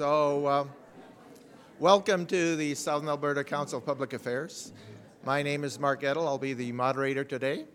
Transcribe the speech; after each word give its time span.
So, 0.00 0.48
um, 0.48 0.70
welcome 1.78 2.24
to 2.24 2.56
the 2.56 2.74
Southern 2.74 3.10
Alberta 3.10 3.44
Council 3.44 3.80
of 3.80 3.84
Public 3.84 4.14
Affairs. 4.14 4.72
My 5.26 5.42
name 5.42 5.62
is 5.62 5.78
Mark 5.78 6.02
Edel. 6.02 6.26
I'll 6.26 6.38
be 6.38 6.54
the 6.54 6.72
moderator 6.72 7.22
today. 7.22 7.66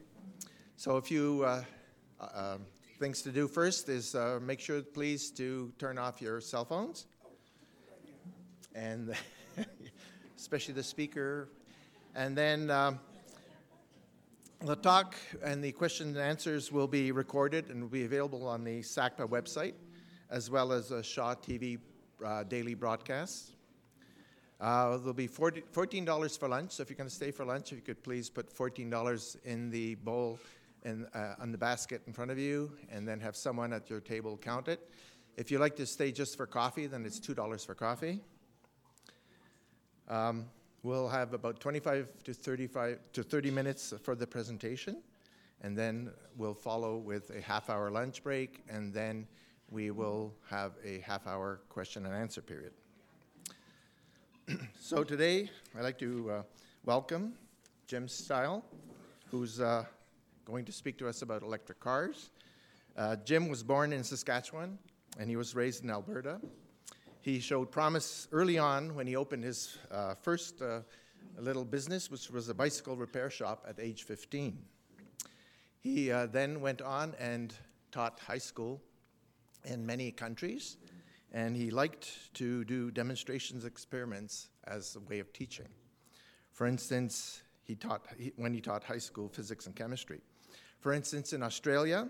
So, 0.76 0.96
a 0.96 1.04
few 1.04 1.44
uh, 1.46 1.64
uh, 2.20 2.58
things 2.98 3.22
to 3.22 3.32
do 3.32 3.48
first 3.48 3.90
is 3.90 4.16
uh, 4.16 4.40
make 4.42 4.60
sure, 4.60 4.82
please, 4.82 5.30
to 5.34 5.72
turn 5.78 6.00
off 6.00 6.20
your 6.20 6.42
cell 6.42 6.66
phones, 6.66 7.06
and 8.74 9.14
especially 10.36 10.74
the 10.74 10.82
speaker. 10.82 11.50
And 12.16 12.36
then 12.36 12.72
um, 12.72 13.00
the 14.62 14.78
talk 14.78 15.16
and 15.44 15.64
the 15.64 15.74
questions 15.74 16.16
and 16.16 16.26
answers 16.26 16.72
will 16.72 16.88
be 16.88 17.12
recorded 17.12 17.70
and 17.70 17.84
will 17.84 17.90
be 17.90 18.06
available 18.06 18.48
on 18.48 18.64
the 18.64 18.80
SACPA 18.80 19.30
website, 19.30 19.76
as 20.32 20.50
well 20.50 20.74
as 20.74 20.90
a 20.90 21.04
Shaw 21.04 21.36
TV 21.36 21.78
uh, 22.24 22.44
daily 22.44 22.74
broadcasts. 22.74 23.52
Uh, 24.60 24.98
there'll 24.98 25.14
be 25.14 25.28
40, 25.28 25.64
$14 25.74 26.40
for 26.40 26.48
lunch, 26.48 26.72
so 26.72 26.84
if 26.84 26.90
you're 26.90 26.96
going 26.96 27.10
to 27.10 27.16
stay 27.16 27.32
for 27.32 27.44
lunch, 27.44 27.72
if 27.72 27.78
you 27.78 27.82
could 27.82 28.02
please 28.04 28.30
put 28.30 28.56
$14 28.56 29.38
in 29.44 29.70
the 29.70 29.96
bowl 29.96 30.40
in, 30.84 31.06
uh, 31.14 31.36
on 31.40 31.52
the 31.52 31.58
basket 31.58 32.02
in 32.08 32.14
front 32.14 32.32
of 32.32 32.40
you, 32.40 32.72
and 32.90 33.08
then 33.08 33.20
have 33.20 33.36
someone 33.36 33.74
at 33.74 33.90
your 33.90 34.00
table 34.00 34.38
count 34.38 34.68
it. 34.68 34.90
If 35.36 35.52
you 35.52 35.60
like 35.60 35.76
to 35.76 35.86
stay 35.86 36.12
just 36.12 36.38
for 36.38 36.46
coffee, 36.46 36.88
then 36.88 37.06
it's 37.06 37.20
$2 37.20 37.66
for 37.66 37.76
coffee. 37.76 38.22
Um, 40.08 40.46
we'll 40.84 41.10
have 41.10 41.34
about 41.34 41.60
25 41.60 42.14
to 42.24 42.34
35 42.34 43.00
to 43.12 43.24
30 43.24 43.52
minutes 43.52 43.94
for 44.04 44.16
the 44.16 44.26
presentation, 44.26 45.02
and 45.62 45.78
then 45.78 46.12
we'll 46.38 46.54
follow 46.54 46.98
with 46.98 47.30
a 47.32 47.42
half 47.42 47.70
hour 47.70 47.92
lunch 47.92 48.24
break, 48.24 48.64
and 48.70 48.94
then 48.94 49.28
we 49.76 49.92
will 49.92 50.34
have 50.50 50.72
a 50.86 51.02
half 51.02 51.28
hour 51.28 51.60
question 51.68 52.06
and 52.06 52.16
answer 52.16 52.42
period. 52.42 52.72
so 54.80 55.04
today, 55.04 55.50
I'd 55.78 55.84
like 55.84 56.00
to 56.00 56.32
uh, 56.32 56.44
welcome 56.86 57.34
Jim 57.86 58.08
Stile, 58.08 58.64
who's 59.30 59.60
uh, 59.60 59.84
going 60.46 60.64
to 60.64 60.72
speak 60.72 60.98
to 61.00 61.10
us 61.10 61.24
about 61.24 61.42
electric 61.42 61.82
cars. 61.82 62.30
Uh, 62.96 63.18
Jim 63.18 63.50
was 63.50 63.64
born 63.64 63.92
in 63.92 64.02
Saskatchewan, 64.02 64.78
and 65.20 65.30
he 65.30 65.36
was 65.36 65.56
raised 65.56 65.84
in 65.84 65.90
Alberta. 65.90 66.40
He 67.20 67.42
showed 67.42 67.70
promise 67.70 68.30
early 68.32 68.58
on 68.58 68.96
when 68.96 69.06
he 69.06 69.18
opened 69.18 69.44
his 69.44 69.78
uh, 69.92 70.16
first 70.16 70.62
uh, 70.62 70.80
little 71.38 71.66
business, 71.66 72.10
which 72.10 72.30
was 72.30 72.48
a 72.48 72.54
bicycle 72.54 72.96
repair 72.96 73.30
shop 73.30 73.66
at 73.68 73.78
age 73.78 74.04
15. 74.04 74.58
He 75.82 76.14
uh, 76.14 76.28
then 76.28 76.62
went 76.62 76.82
on 76.82 77.14
and 77.20 77.54
taught 77.92 78.22
high 78.22 78.38
school 78.38 78.80
in 79.66 79.86
many 79.86 80.12
countries, 80.12 80.78
and 81.32 81.56
he 81.56 81.72
liked 81.72 82.34
to 82.36 82.64
do 82.66 82.92
demonstrations, 82.92 83.66
experiments 83.66 84.50
as 84.66 84.96
a 84.96 85.00
way 85.10 85.20
of 85.20 85.32
teaching. 85.34 85.68
For 86.52 86.68
instance, 86.68 87.42
he 87.64 87.76
taught 87.76 88.06
he, 88.18 88.32
when 88.38 88.54
he 88.54 88.62
taught 88.62 88.84
high 88.84 89.00
school 89.00 89.28
physics 89.28 89.66
and 89.66 89.76
chemistry. 89.76 90.22
For 90.80 90.94
instance, 90.94 91.34
in 91.34 91.42
Australia, 91.44 92.08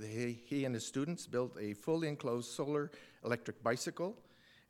he, 0.00 0.38
he 0.44 0.64
and 0.64 0.74
his 0.74 0.86
students 0.86 1.26
built 1.26 1.56
a 1.60 1.74
fully 1.74 2.08
enclosed 2.08 2.50
solar 2.50 2.90
electric 3.24 3.62
bicycle 3.62 4.16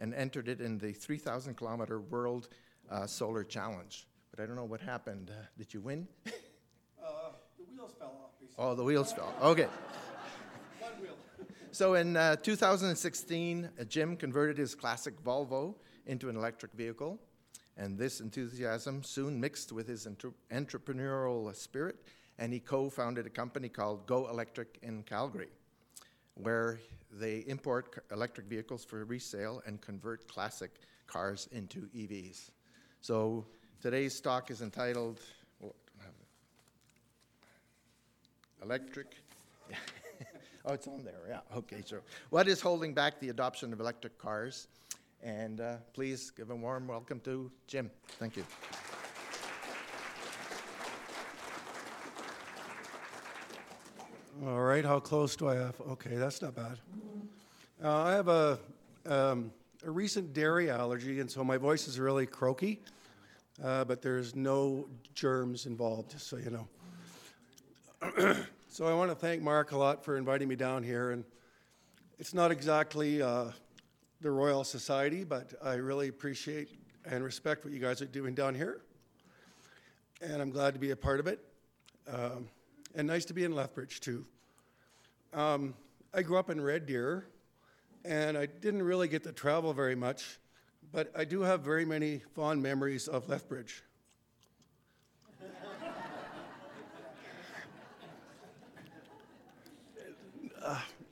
and 0.00 0.14
entered 0.14 0.48
it 0.48 0.60
in 0.60 0.78
the 0.78 0.92
3,000 0.92 1.56
kilometer 1.56 2.00
World 2.00 2.48
uh, 2.91 3.06
Solar 3.06 3.44
Challenge. 3.44 4.06
But 4.30 4.42
I 4.42 4.47
don't 4.47 4.56
know 4.56 4.64
what 4.64 4.80
happened. 4.80 5.30
Uh, 5.30 5.44
did 5.56 5.72
you 5.72 5.80
win? 5.80 6.06
Uh, 7.00 7.30
the 7.56 7.64
wheels 7.64 7.94
fell 7.98 8.08
off. 8.22 8.30
Basically. 8.38 8.64
oh, 8.64 8.75
the 8.75 8.84
wheels 8.84 9.12
fell. 9.12 9.32
Okay. 9.41 9.69
So 11.70 11.94
in 11.94 12.16
uh, 12.16 12.36
2016, 12.36 13.69
uh, 13.78 13.84
Jim 13.84 14.16
converted 14.16 14.56
his 14.56 14.74
classic 14.74 15.22
Volvo 15.22 15.75
into 16.06 16.30
an 16.30 16.36
electric 16.36 16.72
vehicle, 16.72 17.19
and 17.77 17.98
this 17.98 18.20
enthusiasm 18.20 19.02
soon 19.02 19.38
mixed 19.38 19.70
with 19.70 19.86
his 19.86 20.06
entre- 20.06 20.33
entrepreneurial 20.50 21.54
spirit, 21.54 21.97
and 22.38 22.53
he 22.53 22.59
co-founded 22.59 23.26
a 23.26 23.31
company 23.31 23.69
called 23.69 24.06
Go 24.06 24.28
Electric 24.28 24.78
in 24.82 25.03
Calgary, 25.03 25.50
where 26.34 26.81
they 27.12 27.44
import 27.47 28.03
electric 28.10 28.47
vehicles 28.47 28.84
for 28.84 29.04
resale 29.04 29.62
and 29.66 29.81
convert 29.82 30.26
classic 30.26 30.70
cars 31.06 31.48
into 31.53 31.88
EVs. 31.94 32.50
So 33.03 33.44
today's 33.82 34.20
talk 34.20 34.50
is 34.50 34.62
entitled 34.62 35.20
Electric 38.62 39.14
Oh, 40.69 40.75
it's 40.75 40.87
on 40.87 41.03
there, 41.03 41.23
yeah. 41.27 41.41
Okay, 41.56 41.83
so 41.83 42.01
what 42.29 42.47
is 42.47 42.61
holding 42.61 42.93
back 42.93 43.19
the 43.21 43.31
adoption 43.31 43.73
of 43.73 43.81
electric 43.81 44.19
cars? 44.19 44.69
And 45.23 45.62
uh, 45.62 45.77
please 45.95 46.31
give 46.31 46.51
a 46.51 46.55
warm 46.55 46.87
welcome 46.87 47.21
to 47.21 47.51
Jim. 47.67 47.91
Thank 48.19 48.37
you. 48.37 48.45
All 54.45 54.61
right, 54.61 54.84
how 54.84 55.01
close 55.01 55.37
do 55.37 55.49
I 55.49 55.55
have? 55.55 55.81
Okay, 55.81 56.17
that's 56.17 56.43
not 56.43 56.55
bad. 56.55 56.79
Uh, 57.83 58.03
I 58.03 58.11
have 58.12 58.29
a, 58.29 58.59
um, 59.06 59.50
a 59.87 59.91
recent 59.91 60.35
dairy 60.35 60.69
allergy, 60.69 61.21
and 61.21 61.31
so 61.31 61.43
my 61.43 61.56
voice 61.56 61.89
is 61.89 61.99
really 61.99 62.27
croaky, 62.27 62.83
uh, 63.65 63.85
but 63.87 64.03
there's 64.03 64.37
no 64.37 64.87
germs 65.15 65.65
involved, 65.65 66.11
just 66.11 66.27
so 66.29 66.37
you 66.37 66.50
know. 68.21 68.37
so 68.78 68.87
I 68.87 68.94
want 68.94 69.11
to 69.11 69.16
thank 69.16 69.43
Mark 69.43 69.72
a 69.72 69.77
lot 69.77 70.05
for 70.05 70.16
inviting 70.16 70.47
me 70.47 70.55
down 70.55 70.84
here, 70.84 71.11
and 71.11 71.25
it's 72.21 72.33
not 72.33 72.53
exactly 72.53 73.21
uh, 73.21 73.47
the 74.21 74.31
Royal 74.31 74.62
Society, 74.62 75.25
but 75.25 75.53
I 75.61 75.75
really 75.75 76.06
appreciate 76.06 76.69
and 77.05 77.25
respect 77.25 77.65
what 77.65 77.75
you 77.75 77.81
guys 77.81 78.00
are 78.03 78.06
doing 78.06 78.37
down 78.37 78.55
here, 78.55 78.83
and 80.22 80.41
I'm 80.41 80.50
glad 80.53 80.75
to 80.75 80.78
be 80.78 80.93
a 80.93 80.97
part 80.97 81.19
of 81.19 81.27
it. 81.27 81.41
Um, 82.06 82.49
and 82.94 83.09
nice 83.09 83.25
to 83.25 83.34
be 83.34 83.43
in 83.43 83.50
Lethbridge 83.50 83.99
too. 83.99 84.25
Um, 85.34 85.75
I 86.15 86.22
grew 86.22 86.38
up 86.38 86.49
in 86.49 86.61
Red 86.61 86.87
Deer, 86.87 87.27
and 88.05 88.38
I 88.38 88.47
didn't 88.47 88.84
really 88.84 89.09
get 89.09 89.25
to 89.25 89.33
travel 89.33 89.72
very 89.72 89.97
much, 89.97 90.38
but 90.93 91.11
I 91.17 91.25
do 91.25 91.41
have 91.41 91.62
very 91.62 91.84
many 91.84 92.22
fond 92.37 92.62
memories 92.62 93.09
of 93.09 93.28
Lethbridge. 93.28 93.83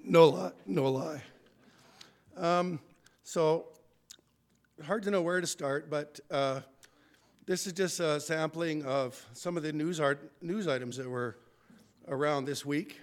No 0.06 0.28
lie, 0.28 0.52
no 0.64 0.90
lie. 0.90 1.22
Um, 2.36 2.80
so 3.24 3.66
hard 4.84 5.02
to 5.02 5.10
know 5.10 5.20
where 5.20 5.40
to 5.40 5.46
start, 5.46 5.90
but. 5.90 6.18
Uh, 6.30 6.60
this 7.46 7.64
is 7.68 7.72
just 7.72 8.00
a 8.00 8.18
sampling 8.18 8.84
of 8.84 9.24
some 9.32 9.56
of 9.56 9.62
the 9.62 9.72
news, 9.72 10.00
art, 10.00 10.32
news 10.42 10.66
items 10.66 10.96
that 10.96 11.08
were 11.08 11.36
around 12.08 12.44
this 12.44 12.66
week 12.66 13.00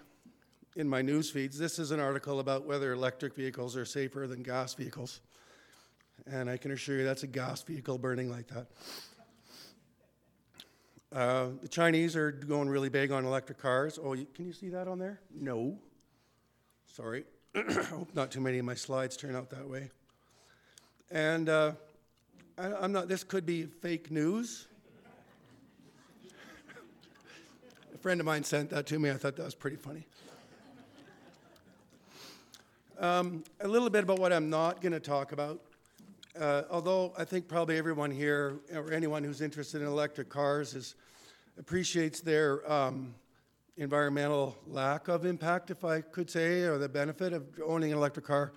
in 0.76 0.88
my 0.88 1.02
news 1.02 1.32
feeds. 1.32 1.58
This 1.58 1.80
is 1.80 1.92
an 1.92 2.02
article 2.02 2.42
about 2.42 2.66
whether 2.66 2.92
electric 2.92 3.36
vehicles 3.36 3.78
are 3.78 3.86
safer 3.86 4.28
than 4.28 4.44
gas 4.44 4.74
vehicles. 4.74 5.22
And 6.28 6.50
I 6.50 6.58
can 6.58 6.72
assure 6.72 6.98
you 6.98 7.06
that's 7.06 7.24
a 7.24 7.28
gas 7.28 7.64
vehicle 7.64 7.98
burning 7.98 8.30
like 8.30 8.48
that. 8.48 8.68
Uh, 11.16 11.48
the 11.62 11.70
Chinese 11.70 12.18
are 12.18 12.32
going 12.34 12.68
really 12.68 12.90
big 12.90 13.14
on 13.14 13.24
electric 13.24 13.60
cars. 13.60 13.98
Oh, 14.02 14.12
you, 14.12 14.26
can 14.34 14.46
you 14.46 14.54
see 14.54 14.68
that 14.70 14.90
on 14.90 15.00
there? 15.00 15.22
No. 15.34 15.78
Sorry. 16.96 17.24
I 17.56 17.82
hope 17.90 18.14
not 18.14 18.30
too 18.30 18.40
many 18.40 18.60
of 18.60 18.66
my 18.66 18.76
slides 18.76 19.18
turn 19.18 19.36
out 19.36 19.50
that 19.50 19.68
way. 19.68 19.90
And 21.10 21.50
uh, 21.50 21.72
I, 22.56 22.86
am 22.86 22.92
not, 22.92 23.08
this 23.08 23.24
could 23.24 23.48
be 23.48 23.64
fake 23.64 24.12
news. 24.12 24.68
a 27.92 27.98
friend 27.98 28.20
of 28.20 28.28
mine 28.28 28.44
sent 28.44 28.70
that 28.70 28.86
to 28.86 29.00
me. 29.00 29.10
I 29.10 29.16
thought 29.16 29.36
that 29.38 29.44
was 29.44 29.56
pretty 29.56 29.76
funny. 29.76 30.06
Um, 33.00 33.44
a 33.62 33.68
little 33.68 33.90
bit 33.90 34.04
about 34.04 34.20
what 34.20 34.32
I'm 34.32 34.52
not 34.52 34.80
going 34.80 34.94
to 34.94 35.00
talk 35.00 35.32
about. 35.32 35.62
Uh, 36.40 36.62
although 36.70 37.12
I 37.18 37.24
think 37.24 37.48
probably 37.48 37.80
everyone 37.80 38.12
here, 38.12 38.60
or 38.72 38.92
anyone 38.94 39.24
who's 39.24 39.42
interested 39.42 39.82
in 39.82 39.88
electric 39.88 40.30
cars, 40.30 40.76
is, 40.76 40.94
appreciates 41.58 42.22
their 42.22 42.72
um, 42.72 43.16
environmental 43.78 44.56
lack 44.68 45.08
of 45.08 45.26
impact, 45.26 45.72
if 45.72 45.84
I 45.84 46.02
could 46.02 46.30
say, 46.30 46.62
or 46.62 46.78
the 46.78 46.90
benefit 46.90 47.34
of 47.34 47.46
owning 47.66 47.92
an 47.92 47.98
electric 47.98 48.26
car. 48.26 48.54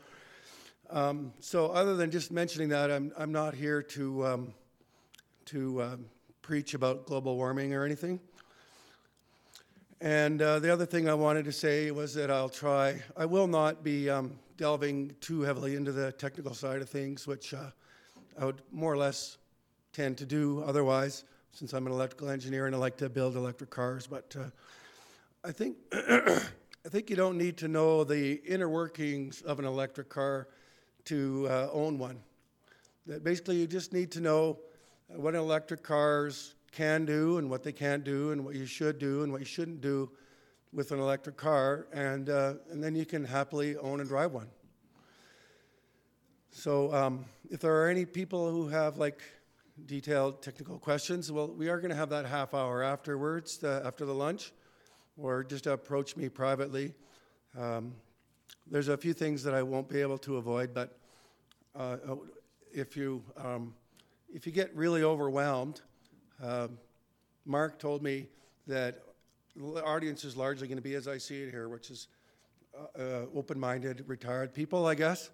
Um, 0.90 1.32
so, 1.40 1.68
other 1.68 1.96
than 1.96 2.10
just 2.10 2.30
mentioning 2.30 2.68
that, 2.68 2.90
I'm, 2.90 3.12
I'm 3.16 3.32
not 3.32 3.54
here 3.54 3.82
to, 3.82 4.26
um, 4.26 4.54
to 5.46 5.82
um, 5.82 6.04
preach 6.42 6.74
about 6.74 7.06
global 7.06 7.36
warming 7.36 7.74
or 7.74 7.84
anything. 7.84 8.20
And 10.00 10.42
uh, 10.42 10.58
the 10.58 10.70
other 10.70 10.84
thing 10.84 11.08
I 11.08 11.14
wanted 11.14 11.46
to 11.46 11.52
say 11.52 11.90
was 11.90 12.14
that 12.14 12.30
I'll 12.30 12.50
try, 12.50 13.02
I 13.16 13.24
will 13.24 13.46
not 13.46 13.82
be 13.82 14.10
um, 14.10 14.38
delving 14.58 15.16
too 15.20 15.40
heavily 15.40 15.74
into 15.74 15.90
the 15.90 16.12
technical 16.12 16.52
side 16.52 16.82
of 16.82 16.90
things, 16.90 17.26
which 17.26 17.54
uh, 17.54 17.70
I 18.38 18.44
would 18.44 18.60
more 18.70 18.92
or 18.92 18.98
less 18.98 19.38
tend 19.94 20.18
to 20.18 20.26
do 20.26 20.62
otherwise, 20.66 21.24
since 21.52 21.72
I'm 21.72 21.86
an 21.86 21.92
electrical 21.92 22.28
engineer 22.28 22.66
and 22.66 22.74
I 22.74 22.78
like 22.78 22.98
to 22.98 23.08
build 23.08 23.34
electric 23.34 23.70
cars. 23.70 24.06
But 24.06 24.36
uh, 24.38 24.44
I 25.46 25.52
think. 25.52 25.76
I 25.92 26.88
think 26.88 27.08
you 27.08 27.14
don't 27.14 27.38
need 27.38 27.56
to 27.58 27.68
know 27.68 28.02
the 28.02 28.40
inner 28.44 28.68
workings 28.68 29.42
of 29.42 29.60
an 29.60 29.64
electric 29.64 30.08
car 30.08 30.48
to 31.04 31.46
uh, 31.48 31.68
own 31.72 31.98
one. 31.98 32.18
That 33.06 33.22
basically 33.22 33.56
you 33.56 33.68
just 33.68 33.92
need 33.92 34.10
to 34.12 34.20
know 34.20 34.58
what 35.08 35.36
electric 35.36 35.84
cars 35.84 36.54
can 36.72 37.04
do 37.04 37.38
and 37.38 37.48
what 37.48 37.62
they 37.62 37.72
can't 37.72 38.02
do 38.02 38.32
and 38.32 38.44
what 38.44 38.56
you 38.56 38.66
should 38.66 38.98
do 38.98 39.22
and 39.22 39.30
what 39.30 39.40
you 39.40 39.44
shouldn't 39.44 39.80
do 39.80 40.10
with 40.72 40.90
an 40.90 40.98
electric 40.98 41.36
car, 41.36 41.86
and, 41.92 42.28
uh, 42.28 42.54
and 42.70 42.82
then 42.82 42.94
you 42.94 43.06
can 43.06 43.24
happily 43.24 43.76
own 43.76 44.00
and 44.00 44.08
drive 44.08 44.32
one. 44.32 44.48
So, 46.50 46.92
um, 46.92 47.24
if 47.50 47.60
there 47.60 47.74
are 47.82 47.88
any 47.88 48.04
people 48.04 48.50
who 48.50 48.68
have 48.68 48.96
like 48.96 49.22
detailed 49.86 50.42
technical 50.42 50.78
questions, 50.78 51.30
well, 51.30 51.48
we 51.48 51.68
are 51.68 51.78
going 51.78 51.90
to 51.90 51.96
have 51.96 52.10
that 52.10 52.26
half 52.26 52.52
hour 52.52 52.82
afterwards, 52.82 53.62
uh, 53.62 53.82
after 53.84 54.04
the 54.04 54.14
lunch, 54.14 54.52
or 55.16 55.44
just 55.44 55.66
approach 55.66 56.16
me 56.16 56.28
privately. 56.28 56.94
Um, 57.58 57.94
there's 58.70 58.88
a 58.88 58.96
few 58.96 59.12
things 59.12 59.42
that 59.44 59.54
I 59.54 59.62
won't 59.62 59.88
be 59.88 60.00
able 60.00 60.18
to 60.18 60.36
avoid, 60.36 60.74
but 60.74 60.98
uh, 61.74 61.96
if 62.72 62.96
you 62.96 63.22
um, 63.36 63.74
if 64.32 64.46
you 64.46 64.52
get 64.52 64.74
really 64.74 65.02
overwhelmed, 65.02 65.80
uh, 66.42 66.68
Mark 67.44 67.78
told 67.78 68.02
me 68.02 68.26
that 68.66 69.02
the 69.54 69.82
audience 69.84 70.24
is 70.24 70.36
largely 70.36 70.66
going 70.66 70.76
to 70.76 70.82
be 70.82 70.94
as 70.94 71.08
I 71.08 71.18
see 71.18 71.42
it 71.42 71.50
here, 71.50 71.68
which 71.68 71.90
is 71.90 72.08
uh, 72.76 73.00
uh, 73.00 73.26
open-minded, 73.34 74.04
retired 74.06 74.52
people, 74.52 74.86
I 74.86 74.94
guess. 74.94 75.30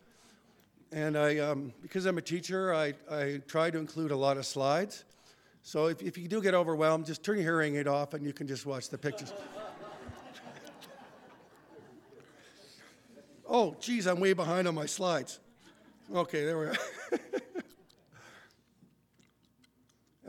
And 0.92 1.16
I, 1.16 1.38
um, 1.38 1.72
because 1.80 2.04
I'm 2.04 2.18
a 2.18 2.22
teacher, 2.22 2.74
I, 2.74 2.92
I 3.10 3.40
try 3.48 3.70
to 3.70 3.78
include 3.78 4.10
a 4.10 4.16
lot 4.16 4.36
of 4.36 4.44
slides. 4.44 5.04
So 5.62 5.86
if, 5.86 6.02
if 6.02 6.18
you 6.18 6.28
do 6.28 6.42
get 6.42 6.54
overwhelmed, 6.54 7.06
just 7.06 7.24
turn 7.24 7.36
your 7.36 7.44
hearing 7.44 7.76
aid 7.76 7.88
off 7.88 8.14
and 8.14 8.26
you 8.26 8.32
can 8.32 8.46
just 8.46 8.66
watch 8.66 8.90
the 8.90 8.98
pictures. 8.98 9.32
Oh, 13.52 13.76
geez, 13.78 14.06
I'm 14.06 14.18
way 14.18 14.32
behind 14.32 14.66
on 14.66 14.74
my 14.74 14.86
slides. 14.86 15.38
Okay, 16.12 16.44
there 16.44 16.58
we 16.58 16.66
are. 16.66 16.74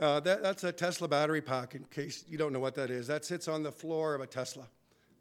uh, 0.00 0.20
that, 0.20 0.42
that's 0.42 0.62
a 0.62 0.70
Tesla 0.70 1.08
battery 1.08 1.40
pack, 1.40 1.74
in 1.74 1.82
case 1.84 2.24
you 2.28 2.38
don't 2.38 2.52
know 2.52 2.60
what 2.60 2.76
that 2.76 2.90
is. 2.90 3.08
That 3.08 3.24
sits 3.24 3.48
on 3.48 3.64
the 3.64 3.72
floor 3.72 4.14
of 4.14 4.20
a 4.20 4.26
Tesla, 4.26 4.68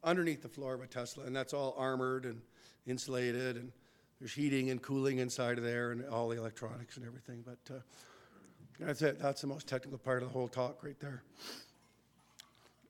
underneath 0.04 0.44
the 0.44 0.50
floor 0.50 0.76
of 0.76 0.82
a 0.82 0.88
Tesla, 0.88 1.24
and 1.24 1.36
that's 1.36 1.54
all 1.54 1.74
armored 1.78 2.26
and 2.26 2.42
insulated 2.86 3.56
and 3.56 3.72
there's 4.20 4.34
heating 4.34 4.70
and 4.70 4.82
cooling 4.82 5.18
inside 5.18 5.58
of 5.58 5.64
there 5.64 5.92
and 5.92 6.06
all 6.06 6.30
the 6.30 6.38
electronics 6.38 6.98
and 6.98 7.06
everything. 7.06 7.44
But 7.46 7.76
uh, 7.76 7.80
that's 8.80 9.02
it. 9.02 9.20
That's 9.20 9.42
the 9.42 9.48
most 9.48 9.68
technical 9.68 9.98
part 9.98 10.22
of 10.22 10.30
the 10.30 10.34
whole 10.34 10.48
talk 10.48 10.84
right 10.84 11.00
there. 11.00 11.24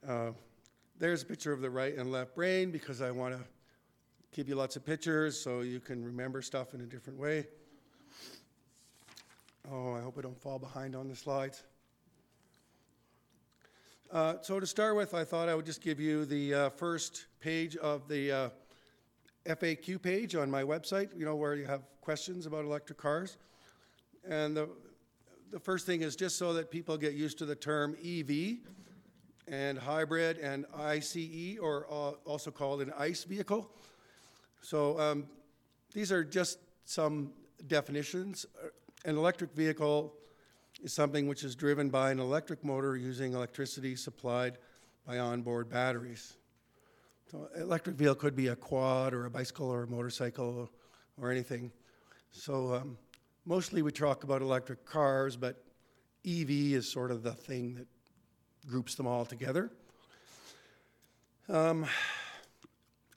Uh, 0.08 0.32
there's 1.00 1.24
a 1.24 1.26
picture 1.26 1.52
of 1.52 1.62
the 1.62 1.70
right 1.70 1.96
and 1.96 2.12
left 2.12 2.36
brain 2.36 2.72
because 2.72 3.02
I 3.02 3.10
want 3.10 3.34
to 3.34 3.44
give 4.34 4.50
you 4.50 4.56
lots 4.56 4.76
of 4.76 4.84
pictures 4.84 5.40
so 5.40 5.62
you 5.62 5.80
can 5.80 6.04
remember 6.04 6.42
stuff 6.42 6.74
in 6.74 6.82
a 6.82 6.86
different 6.86 7.20
way. 7.20 7.46
Oh, 9.72 9.94
I 9.94 10.02
hope 10.02 10.18
I 10.18 10.22
don't 10.22 10.40
fall 10.42 10.58
behind 10.58 10.96
on 10.96 11.08
the 11.08 11.16
slides. 11.16 11.64
Uh, 14.12 14.36
so 14.42 14.60
to 14.60 14.66
start 14.66 14.96
with, 14.96 15.14
I 15.14 15.24
thought 15.24 15.50
I 15.50 15.56
would 15.56 15.68
just 15.68 15.82
give 15.82 16.00
you 16.00 16.26
the 16.26 16.54
uh, 16.54 16.70
first 16.72 17.28
page 17.42 17.76
of 17.78 18.08
the 18.08 18.32
uh, 18.32 18.50
FAQ 19.46 20.02
page 20.02 20.36
on 20.36 20.50
my 20.50 20.64
website, 20.64 21.10
you 21.16 21.26
know, 21.26 21.36
where 21.36 21.54
you 21.54 21.66
have 21.66 21.84
questions 22.02 22.48
about 22.48 22.66
electric 22.66 22.98
cars. 22.98 23.38
And 24.28 24.58
the, 24.58 24.68
the 25.52 25.60
first 25.60 25.86
thing 25.86 26.02
is 26.02 26.16
just 26.16 26.40
so 26.40 26.54
that 26.54 26.72
people 26.72 26.98
get 26.98 27.14
used 27.14 27.38
to 27.38 27.46
the 27.46 27.56
term 27.56 27.96
EV 28.04 28.58
and 29.48 29.78
hybrid 29.78 30.40
and 30.40 30.66
ICE, 30.76 31.60
or 31.62 31.86
uh, 31.92 32.12
also 32.26 32.50
called 32.50 32.82
an 32.82 32.92
ICE 32.98 33.24
vehicle. 33.26 33.70
So 34.64 34.98
um, 34.98 35.26
these 35.94 36.12
are 36.12 36.24
just 36.24 36.58
some 36.86 37.32
definitions. 37.68 38.46
An 39.04 39.18
electric 39.18 39.54
vehicle 39.54 40.14
is 40.82 40.94
something 40.94 41.28
which 41.28 41.44
is 41.44 41.54
driven 41.54 41.90
by 41.90 42.12
an 42.12 42.20
electric 42.20 42.64
motor 42.64 42.96
using 42.96 43.34
electricity 43.34 43.98
supplied 43.98 44.58
by 45.06 45.20
onboard 45.20 45.70
batteries. 45.70 46.38
So 47.30 47.50
electric 47.58 47.98
vehicle 47.98 48.16
could 48.16 48.38
be 48.38 48.48
a 48.48 48.56
quad 48.56 49.14
or 49.14 49.26
a 49.26 49.30
bicycle 49.30 49.68
or 49.68 49.84
a 49.84 49.88
motorcycle 49.88 50.70
or 51.20 51.30
anything. 51.30 51.70
So 52.32 52.74
um, 52.74 52.98
mostly 53.46 53.82
we 53.82 53.92
talk 53.92 54.24
about 54.24 54.42
electric 54.42 54.86
cars, 54.86 55.36
but 55.36 55.62
EV 56.26 56.50
is 56.50 56.90
sort 56.90 57.12
of 57.12 57.22
the 57.22 57.34
thing 57.34 57.76
that 57.76 57.88
groups 58.66 58.96
them 58.96 59.08
all 59.08 59.26
together. 59.26 59.72
Um, 61.50 61.86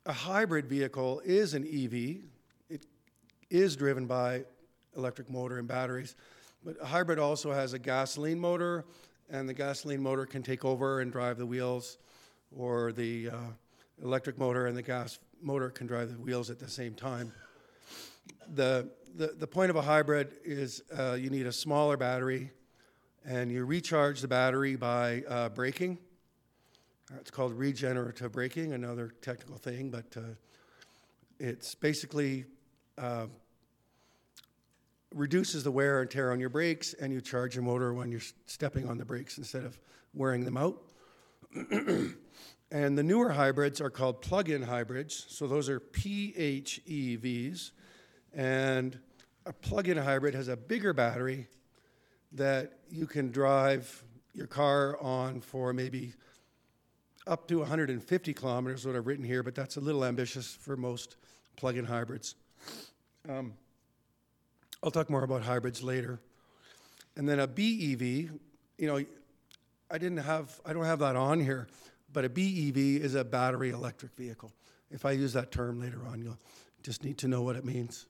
a 0.06 0.12
hybrid 0.12 0.66
vehicle 0.66 1.20
is 1.24 1.54
an 1.54 1.64
EV. 1.64 2.22
It 2.70 2.86
is 3.50 3.76
driven 3.76 4.06
by 4.06 4.44
electric 4.96 5.28
motor 5.28 5.58
and 5.58 5.66
batteries, 5.66 6.14
but 6.64 6.76
a 6.80 6.86
hybrid 6.86 7.18
also 7.18 7.52
has 7.52 7.72
a 7.72 7.78
gasoline 7.78 8.38
motor, 8.38 8.84
and 9.28 9.48
the 9.48 9.54
gasoline 9.54 10.02
motor 10.02 10.24
can 10.24 10.42
take 10.42 10.64
over 10.64 11.00
and 11.00 11.10
drive 11.10 11.38
the 11.38 11.46
wheels, 11.46 11.98
or 12.56 12.92
the 12.92 13.30
uh, 13.30 13.36
electric 14.02 14.38
motor 14.38 14.66
and 14.66 14.76
the 14.76 14.82
gas 14.82 15.18
motor 15.42 15.70
can 15.70 15.86
drive 15.86 16.10
the 16.10 16.18
wheels 16.18 16.50
at 16.50 16.58
the 16.58 16.68
same 16.68 16.94
time. 16.94 17.32
The, 18.54 18.88
the, 19.16 19.34
the 19.38 19.46
point 19.46 19.70
of 19.70 19.76
a 19.76 19.82
hybrid 19.82 20.34
is 20.44 20.82
uh, 20.96 21.14
you 21.14 21.30
need 21.30 21.46
a 21.46 21.52
smaller 21.52 21.96
battery 21.96 22.52
and 23.24 23.50
you 23.50 23.64
recharge 23.64 24.20
the 24.20 24.28
battery 24.28 24.76
by 24.76 25.24
uh, 25.28 25.48
braking. 25.48 25.98
It's 27.20 27.30
called 27.30 27.52
regenerative 27.54 28.32
braking, 28.32 28.72
another 28.72 29.12
technical 29.22 29.56
thing, 29.56 29.90
but 29.90 30.16
uh, 30.16 30.20
it's 31.38 31.74
basically 31.74 32.44
uh, 32.98 33.26
reduces 35.14 35.62
the 35.62 35.70
wear 35.70 36.00
and 36.00 36.10
tear 36.10 36.32
on 36.32 36.40
your 36.40 36.48
brakes, 36.48 36.94
and 36.94 37.12
you 37.12 37.20
charge 37.20 37.54
your 37.54 37.62
motor 37.64 37.94
when 37.94 38.10
you're 38.10 38.20
stepping 38.46 38.88
on 38.88 38.98
the 38.98 39.04
brakes 39.04 39.38
instead 39.38 39.64
of 39.64 39.78
wearing 40.14 40.44
them 40.44 40.56
out. 40.56 40.82
And 42.70 42.98
the 42.98 43.02
newer 43.02 43.30
hybrids 43.30 43.80
are 43.80 43.90
called 43.90 44.22
plug 44.22 44.50
in 44.50 44.62
hybrids. 44.62 45.26
So 45.28 45.46
those 45.46 45.68
are 45.68 45.78
PHEVs. 45.78 47.70
And 48.34 48.98
a 49.44 49.52
plug 49.52 49.88
in 49.88 49.96
hybrid 49.96 50.34
has 50.34 50.48
a 50.48 50.56
bigger 50.56 50.92
battery 50.92 51.46
that 52.32 52.80
you 52.90 53.06
can 53.06 53.30
drive 53.30 54.02
your 54.34 54.48
car 54.48 55.00
on 55.00 55.40
for 55.40 55.72
maybe 55.72 56.14
up 57.26 57.48
to 57.48 57.58
150 57.58 58.34
kilometers, 58.34 58.86
what 58.86 58.94
I've 58.94 59.06
written 59.06 59.24
here, 59.24 59.42
but 59.42 59.54
that's 59.54 59.76
a 59.76 59.80
little 59.80 60.04
ambitious 60.04 60.54
for 60.54 60.76
most 60.76 61.16
plug 61.56 61.76
in 61.76 61.84
hybrids. 61.84 62.34
Um, 63.28 63.54
I'll 64.82 64.90
talk 64.90 65.10
more 65.10 65.24
about 65.24 65.42
hybrids 65.42 65.82
later. 65.82 66.20
And 67.16 67.28
then 67.28 67.40
a 67.40 67.46
BEV, 67.46 68.02
you 68.02 68.86
know, 68.86 69.04
I 69.90 69.98
didn't 69.98 70.18
have, 70.18 70.60
I 70.64 70.72
don't 70.72 70.84
have 70.84 70.98
that 71.00 71.16
on 71.16 71.40
here, 71.40 71.66
but 72.12 72.24
a 72.24 72.28
BEV 72.28 72.76
is 72.76 73.14
a 73.14 73.24
battery 73.24 73.70
electric 73.70 74.14
vehicle. 74.14 74.52
If 74.90 75.04
I 75.04 75.12
use 75.12 75.32
that 75.32 75.50
term 75.50 75.80
later 75.80 76.00
on, 76.06 76.22
you'll 76.22 76.38
just 76.82 77.02
need 77.02 77.18
to 77.18 77.28
know 77.28 77.42
what 77.42 77.56
it 77.56 77.64
means. 77.64 78.06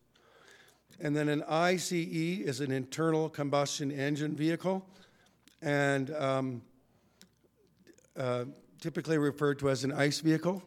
And 1.01 1.15
then 1.15 1.29
an 1.29 1.43
ICE 1.49 1.93
is 1.93 2.61
an 2.61 2.71
internal 2.71 3.29
combustion 3.29 3.91
engine 3.91 4.35
vehicle, 4.35 4.87
and 5.63 6.11
um, 6.15 6.63
uh, 8.17 8.45
typically 8.87 9.19
referred 9.19 9.59
to 9.59 9.69
as 9.69 9.83
an 9.83 9.91
ICE 9.91 10.21
vehicle. 10.21 10.63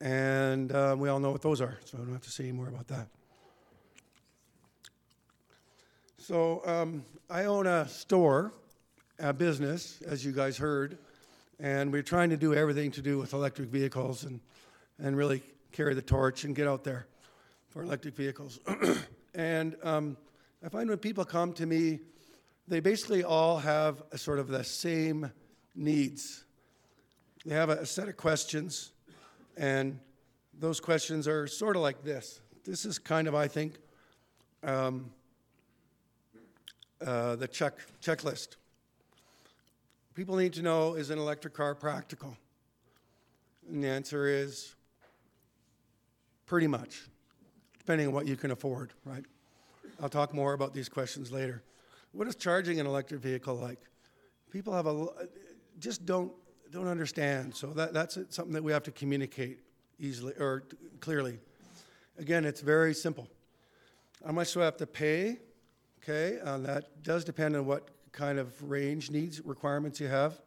And 0.00 0.70
uh, 0.70 0.94
we 0.96 1.08
all 1.08 1.18
know 1.18 1.32
what 1.32 1.42
those 1.42 1.60
are, 1.60 1.76
so 1.84 1.98
I 1.98 2.02
don't 2.02 2.12
have 2.12 2.22
to 2.22 2.30
say 2.30 2.44
any 2.44 2.52
more 2.52 2.68
about 2.68 2.86
that. 2.86 3.08
So 6.16 6.62
um, 6.64 7.04
I 7.28 7.46
own 7.46 7.66
a 7.66 7.88
store, 7.88 8.52
a 9.18 9.32
business, 9.32 10.00
as 10.06 10.24
you 10.24 10.30
guys 10.30 10.56
heard, 10.56 10.96
and 11.58 11.90
we're 11.90 12.04
trying 12.04 12.30
to 12.30 12.36
do 12.36 12.54
everything 12.54 12.92
to 12.92 13.02
do 13.02 13.18
with 13.18 13.32
electric 13.32 13.70
vehicles 13.70 14.22
and, 14.22 14.38
and 15.00 15.16
really 15.16 15.42
carry 15.72 15.94
the 15.94 16.02
torch 16.02 16.44
and 16.44 16.54
get 16.54 16.68
out 16.68 16.84
there 16.84 17.08
for 17.70 17.82
electric 17.82 18.14
vehicles. 18.14 18.60
and 19.34 19.74
um, 19.82 20.16
I 20.64 20.68
find 20.68 20.88
when 20.88 20.98
people 20.98 21.24
come 21.24 21.52
to 21.54 21.66
me, 21.66 21.98
they 22.68 22.78
basically 22.78 23.24
all 23.24 23.58
have 23.58 24.04
a 24.12 24.18
sort 24.18 24.38
of 24.38 24.46
the 24.46 24.62
same 24.62 25.32
needs. 25.74 26.44
They 27.44 27.54
have 27.54 27.70
a, 27.70 27.84
set 27.86 28.08
of 28.08 28.16
questions, 28.16 28.92
and 29.56 29.98
those 30.58 30.80
questions 30.80 31.26
are 31.26 31.46
sort 31.46 31.76
of 31.76 31.82
like 31.82 32.04
this. 32.04 32.40
This 32.64 32.84
is 32.84 32.98
kind 32.98 33.26
of, 33.26 33.34
I 33.34 33.48
think, 33.48 33.78
um, 34.62 35.10
uh, 37.04 37.36
the 37.36 37.48
check 37.48 37.74
checklist 38.00 38.56
people 40.14 40.36
need 40.36 40.52
to 40.54 40.62
know 40.62 40.94
is 40.94 41.10
an 41.10 41.18
electric 41.18 41.54
car 41.54 41.74
practical? 41.74 42.36
And 43.68 43.82
the 43.82 43.88
answer 43.88 44.26
is 44.26 44.74
pretty 46.46 46.66
much, 46.66 47.08
depending 47.78 48.08
on 48.08 48.12
what 48.12 48.26
you 48.26 48.36
can 48.36 48.50
afford, 48.50 48.92
right? 49.04 49.24
I'll 50.00 50.08
talk 50.08 50.34
more 50.34 50.52
about 50.52 50.74
these 50.74 50.88
questions 50.88 51.30
later. 51.30 51.62
What 52.12 52.28
is 52.28 52.34
charging 52.34 52.80
an 52.80 52.86
electric 52.86 53.20
vehicle 53.20 53.54
like? 53.54 53.78
People 54.50 54.74
have 54.74 54.86
a 54.86 55.06
just 55.78 56.04
don't 56.04 56.32
don't 56.72 56.88
understand. 56.88 57.54
So 57.54 57.68
that, 57.68 57.92
that's 57.92 58.18
something 58.30 58.54
that 58.54 58.64
we 58.64 58.72
have 58.72 58.82
to 58.84 58.90
communicate 58.90 59.58
easily 60.00 60.32
or 60.38 60.64
clearly. 61.00 61.38
Again, 62.18 62.44
it's 62.44 62.62
very 62.62 62.94
simple. 62.94 63.28
How 64.24 64.32
much 64.32 64.54
do 64.54 64.62
I 64.62 64.64
have 64.64 64.78
to 64.78 64.86
pay? 64.86 65.38
Okay, 66.02 66.38
uh, 66.42 66.58
that 66.58 67.02
does 67.02 67.24
depend 67.24 67.54
on 67.56 67.66
what 67.66 67.90
kind 68.10 68.38
of 68.38 68.60
range 68.62 69.10
needs 69.10 69.40
requirements 69.44 70.00
you 70.00 70.08
have. 70.08 70.40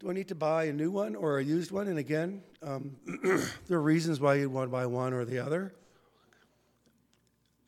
Do 0.00 0.10
I 0.10 0.12
need 0.12 0.28
to 0.28 0.34
buy 0.34 0.64
a 0.64 0.72
new 0.72 0.90
one 0.90 1.14
or 1.14 1.38
a 1.38 1.44
used 1.44 1.70
one? 1.70 1.88
And 1.88 1.98
again, 1.98 2.42
um, 2.62 2.96
there 3.68 3.78
are 3.78 3.82
reasons 3.82 4.20
why 4.20 4.36
you'd 4.36 4.52
want 4.52 4.68
to 4.68 4.72
buy 4.72 4.86
one 4.86 5.12
or 5.12 5.24
the 5.24 5.38
other, 5.38 5.74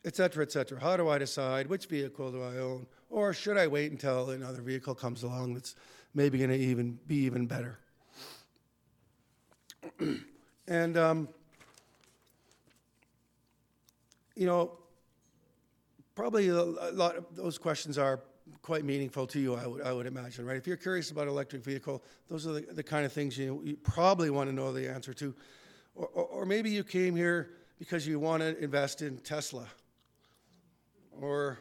et 0.05 0.15
cetera, 0.15 0.43
et 0.43 0.51
cetera. 0.51 0.79
How 0.79 0.97
do 0.97 1.07
I 1.07 1.17
decide 1.17 1.67
which 1.67 1.85
vehicle 1.85 2.31
do 2.31 2.43
I 2.43 2.57
own? 2.57 2.85
Or 3.09 3.33
should 3.33 3.57
I 3.57 3.67
wait 3.67 3.91
until 3.91 4.29
another 4.29 4.61
vehicle 4.61 4.93
comes 4.93 5.23
along 5.23 5.55
that's 5.55 5.75
maybe 6.13 6.37
going 6.37 6.49
to 6.49 6.57
even 6.57 6.99
be 7.07 7.17
even 7.17 7.47
better? 7.47 7.79
and 10.67 10.97
um, 10.97 11.29
you 14.35 14.45
know, 14.45 14.71
probably 16.15 16.47
a, 16.47 16.63
lot 16.63 17.17
of 17.17 17.25
those 17.35 17.57
questions 17.57 17.97
are 17.97 18.21
quite 18.61 18.85
meaningful 18.85 19.27
to 19.27 19.39
you, 19.39 19.55
I 19.55 19.67
would, 19.67 19.81
I 19.81 19.93
would 19.93 20.05
imagine, 20.05 20.45
right? 20.45 20.57
If 20.57 20.67
you're 20.67 20.77
curious 20.77 21.11
about 21.11 21.27
electric 21.27 21.63
vehicle, 21.63 22.03
those 22.29 22.47
are 22.47 22.53
the, 22.53 22.61
the 22.61 22.83
kind 22.83 23.05
of 23.05 23.11
things 23.11 23.37
you, 23.37 23.61
you 23.63 23.75
probably 23.77 24.29
want 24.29 24.49
to 24.49 24.55
know 24.55 24.71
the 24.71 24.89
answer 24.89 25.13
to. 25.13 25.35
Or, 25.95 26.07
or, 26.07 26.23
or 26.25 26.45
maybe 26.45 26.69
you 26.69 26.83
came 26.83 27.15
here 27.15 27.51
because 27.79 28.07
you 28.07 28.19
want 28.19 28.41
to 28.41 28.57
invest 28.63 29.01
in 29.01 29.17
Tesla. 29.17 29.67
Or 31.11 31.59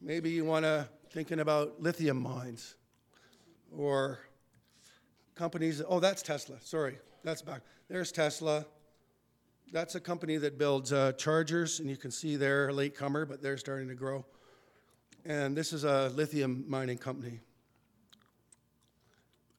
maybe 0.00 0.30
you 0.30 0.44
want 0.44 0.64
to 0.64 0.88
thinking 1.10 1.40
about 1.40 1.80
lithium 1.80 2.22
mines. 2.22 2.74
Or 3.76 4.20
companies, 5.34 5.82
oh, 5.86 6.00
that's 6.00 6.22
Tesla, 6.22 6.56
sorry, 6.62 6.98
that's 7.24 7.42
back. 7.42 7.62
There's 7.88 8.12
Tesla. 8.12 8.66
That's 9.72 9.94
a 9.94 10.00
company 10.00 10.36
that 10.36 10.58
builds 10.58 10.92
uh, 10.92 11.12
chargers, 11.12 11.80
and 11.80 11.88
you 11.88 11.96
can 11.96 12.10
see 12.10 12.36
they're 12.36 12.68
a 12.68 12.72
latecomer, 12.74 13.24
but 13.24 13.42
they're 13.42 13.56
starting 13.56 13.88
to 13.88 13.94
grow 13.94 14.24
and 15.24 15.56
this 15.56 15.72
is 15.72 15.84
a 15.84 16.10
lithium 16.14 16.64
mining 16.66 16.98
company. 16.98 17.40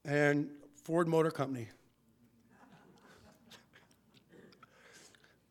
And 0.05 0.49
Ford 0.83 1.07
Motor 1.07 1.31
Company. 1.31 1.69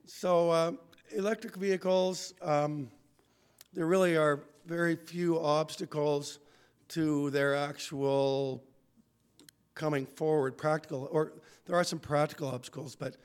so, 0.06 0.50
uh, 0.50 0.72
electric 1.16 1.56
vehicles, 1.56 2.34
um, 2.42 2.90
there 3.72 3.86
really 3.86 4.16
are 4.16 4.44
very 4.66 4.96
few 4.96 5.40
obstacles 5.40 6.38
to 6.92 7.30
their 7.30 7.54
actual 7.54 8.62
coming 9.74 10.06
forward, 10.06 10.56
practical, 10.56 11.08
or 11.10 11.32
there 11.66 11.76
are 11.76 11.84
some 11.84 11.98
practical 11.98 12.48
obstacles, 12.48 12.94
but 12.94 13.16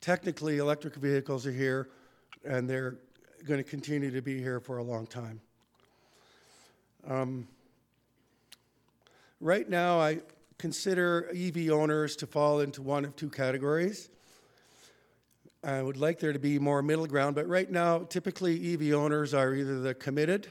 technically, 0.00 0.58
electric 0.58 0.96
vehicles 0.96 1.46
are 1.46 1.52
here 1.52 1.88
and 2.44 2.68
they're 2.68 2.98
going 3.46 3.62
to 3.62 3.68
continue 3.68 4.10
to 4.10 4.20
be 4.20 4.38
here 4.38 4.60
for 4.60 4.78
a 4.78 4.82
long 4.82 5.06
time. 5.06 5.40
Um, 7.06 7.46
right 9.40 9.68
now, 9.68 10.00
I 10.00 10.20
consider 10.58 11.30
EV 11.34 11.70
owners 11.70 12.16
to 12.16 12.26
fall 12.26 12.60
into 12.60 12.82
one 12.82 13.04
of 13.04 13.14
two 13.16 13.30
categories. 13.30 14.08
I 15.62 15.82
would 15.82 15.96
like 15.96 16.18
there 16.18 16.32
to 16.32 16.38
be 16.38 16.58
more 16.58 16.82
middle 16.82 17.06
ground, 17.06 17.34
but 17.34 17.46
right 17.48 17.70
now, 17.70 18.00
typically 18.00 18.74
EV 18.74 18.94
owners 18.94 19.32
are 19.34 19.54
either 19.54 19.80
the 19.80 19.94
committed, 19.94 20.48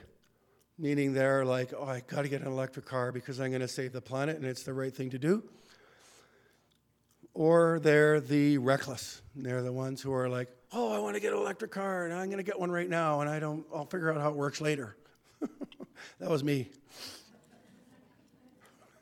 meaning 0.77 1.13
they're 1.13 1.45
like, 1.45 1.73
oh, 1.77 1.85
I 1.85 2.01
got 2.01 2.23
to 2.23 2.29
get 2.29 2.41
an 2.41 2.47
electric 2.47 2.85
car 2.85 3.11
because 3.11 3.39
I'm 3.39 3.49
going 3.51 3.61
to 3.61 3.67
save 3.67 3.93
the 3.93 4.01
planet 4.01 4.37
and 4.37 4.45
it's 4.45 4.63
the 4.63 4.73
right 4.73 4.93
thing 4.93 5.09
to 5.11 5.19
do. 5.19 5.43
Or 7.33 7.79
they're 7.81 8.19
the 8.19 8.57
reckless. 8.57 9.21
They're 9.35 9.63
the 9.63 9.71
ones 9.71 10.01
who 10.01 10.13
are 10.13 10.29
like, 10.29 10.49
oh, 10.71 10.91
I 10.91 10.99
want 10.99 11.15
to 11.15 11.19
get 11.19 11.33
an 11.33 11.39
electric 11.39 11.71
car 11.71 12.05
and 12.05 12.13
I'm 12.13 12.27
going 12.27 12.37
to 12.37 12.43
get 12.43 12.59
one 12.59 12.71
right 12.71 12.89
now 12.89 13.21
and 13.21 13.29
I 13.29 13.39
don't, 13.39 13.65
I'll 13.73 13.85
figure 13.85 14.11
out 14.11 14.19
how 14.21 14.29
it 14.29 14.35
works 14.35 14.61
later. 14.61 14.95
that 16.19 16.29
was 16.29 16.43
me. 16.43 16.69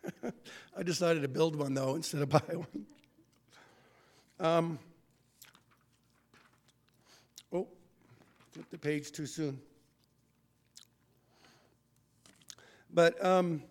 I 0.77 0.83
decided 0.83 1.21
to 1.21 1.27
build 1.27 1.55
one 1.55 1.73
though 1.73 1.95
instead 1.95 2.21
of 2.21 2.29
buy 2.29 2.39
one. 2.53 2.85
Um, 4.39 4.79
oh, 7.53 7.67
the 8.71 8.77
page 8.77 9.11
too 9.11 9.25
soon. 9.25 9.59
But 12.93 13.23
um, 13.23 13.63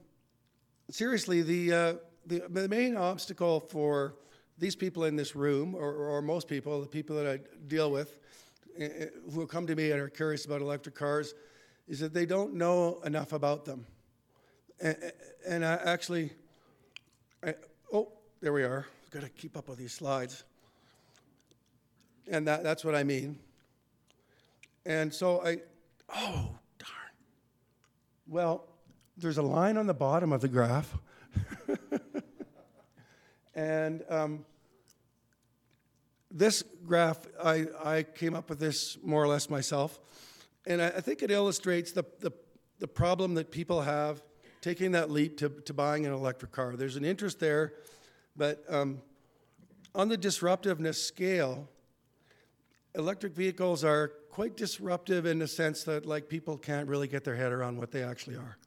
seriously, 0.90 1.42
the, 1.42 1.72
uh, 1.72 1.94
the, 2.26 2.42
the 2.48 2.68
main 2.68 2.96
obstacle 2.96 3.60
for 3.60 4.14
these 4.58 4.76
people 4.76 5.04
in 5.04 5.16
this 5.16 5.36
room, 5.36 5.74
or, 5.74 5.92
or 5.92 6.22
most 6.22 6.48
people, 6.48 6.80
the 6.80 6.86
people 6.86 7.16
that 7.16 7.26
I 7.26 7.40
deal 7.66 7.90
with, 7.90 8.18
uh, 8.80 8.88
who 9.32 9.46
come 9.46 9.66
to 9.66 9.74
me 9.74 9.90
and 9.90 10.00
are 10.00 10.08
curious 10.08 10.44
about 10.44 10.60
electric 10.60 10.94
cars, 10.94 11.34
is 11.88 11.98
that 12.00 12.14
they 12.14 12.24
don't 12.24 12.54
know 12.54 13.00
enough 13.04 13.32
about 13.32 13.64
them. 13.64 13.86
And, 14.80 14.96
and 15.46 15.64
I 15.64 15.74
actually, 15.74 16.30
I, 17.44 17.54
oh, 17.92 18.12
there 18.40 18.52
we 18.52 18.62
are. 18.62 18.86
I've 19.04 19.10
got 19.10 19.22
to 19.22 19.28
keep 19.28 19.56
up 19.56 19.68
with 19.68 19.78
these 19.78 19.92
slides. 19.92 20.44
And 22.30 22.46
that, 22.46 22.62
that's 22.62 22.84
what 22.84 22.94
I 22.94 23.02
mean. 23.02 23.38
And 24.86 25.12
so 25.12 25.44
I, 25.44 25.58
oh, 26.14 26.54
darn. 26.78 27.12
Well, 28.28 28.69
there's 29.20 29.38
a 29.38 29.42
line 29.42 29.76
on 29.76 29.86
the 29.86 29.94
bottom 29.94 30.32
of 30.32 30.40
the 30.40 30.48
graph. 30.48 30.96
and 33.54 34.02
um, 34.08 34.44
this 36.30 36.64
graph, 36.86 37.26
I, 37.42 37.66
I 37.84 38.02
came 38.02 38.34
up 38.34 38.48
with 38.48 38.58
this 38.58 38.98
more 39.02 39.22
or 39.22 39.28
less 39.28 39.50
myself. 39.50 40.00
And 40.66 40.80
I, 40.80 40.88
I 40.88 41.00
think 41.00 41.22
it 41.22 41.30
illustrates 41.30 41.92
the, 41.92 42.04
the, 42.20 42.32
the, 42.78 42.88
problem 42.88 43.34
that 43.34 43.50
people 43.50 43.82
have 43.82 44.22
taking 44.60 44.92
that 44.92 45.10
leap 45.10 45.38
to, 45.38 45.48
to 45.48 45.74
buying 45.74 46.06
an 46.06 46.12
electric 46.12 46.52
car. 46.52 46.76
There's 46.76 46.96
an 46.96 47.04
interest 47.04 47.40
there, 47.40 47.74
but 48.36 48.62
um, 48.68 49.00
on 49.94 50.08
the 50.08 50.16
disruptiveness 50.16 51.02
scale, 51.02 51.68
electric 52.94 53.34
vehicles 53.34 53.84
are 53.84 54.08
quite 54.30 54.56
disruptive 54.56 55.26
in 55.26 55.38
the 55.38 55.48
sense 55.48 55.84
that 55.84 56.06
like 56.06 56.28
people 56.28 56.56
can't 56.56 56.88
really 56.88 57.08
get 57.08 57.24
their 57.24 57.36
head 57.36 57.52
around 57.52 57.78
what 57.78 57.90
they 57.90 58.02
actually 58.02 58.36
are. 58.36 58.58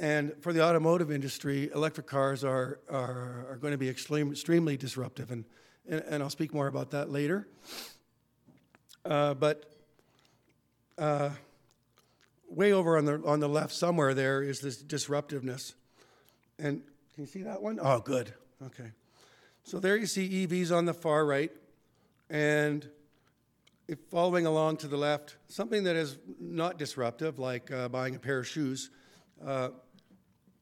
And 0.00 0.32
for 0.40 0.54
the 0.54 0.64
automotive 0.64 1.12
industry, 1.12 1.70
electric 1.74 2.06
cars 2.06 2.42
are, 2.42 2.80
are, 2.88 3.46
are 3.50 3.58
going 3.60 3.72
to 3.72 3.78
be 3.78 3.90
extreme, 3.90 4.30
extremely 4.30 4.78
disruptive, 4.78 5.30
and, 5.30 5.44
and, 5.86 6.02
and, 6.08 6.22
I'll 6.22 6.30
speak 6.30 6.54
more 6.54 6.68
about 6.68 6.92
that 6.92 7.10
later. 7.10 7.46
Uh, 9.04 9.34
but 9.34 9.70
uh, 10.96 11.28
way 12.48 12.72
over 12.72 12.96
on 12.96 13.04
the, 13.04 13.22
on 13.26 13.40
the 13.40 13.48
left 13.48 13.74
somewhere 13.74 14.14
there 14.14 14.42
is 14.42 14.60
this 14.60 14.78
disruptiveness. 14.78 15.74
And 16.58 16.80
can 17.14 17.24
you 17.24 17.26
see 17.26 17.42
that 17.42 17.60
one? 17.60 17.78
Oh, 17.82 18.00
good. 18.00 18.32
Okay. 18.64 18.92
So 19.64 19.80
there 19.80 19.98
you 19.98 20.06
see 20.06 20.46
EVs 20.46 20.74
on 20.74 20.86
the 20.86 20.94
far 20.94 21.26
right. 21.26 21.52
And 22.30 22.88
following 24.10 24.46
along 24.46 24.78
to 24.78 24.88
the 24.88 24.96
left, 24.96 25.36
something 25.48 25.84
that 25.84 25.96
is 25.96 26.16
not 26.40 26.78
disruptive, 26.78 27.38
like 27.38 27.70
uh, 27.70 27.90
buying 27.90 28.14
a 28.14 28.18
pair 28.18 28.38
of 28.38 28.46
shoes, 28.46 28.88
uh, 29.44 29.68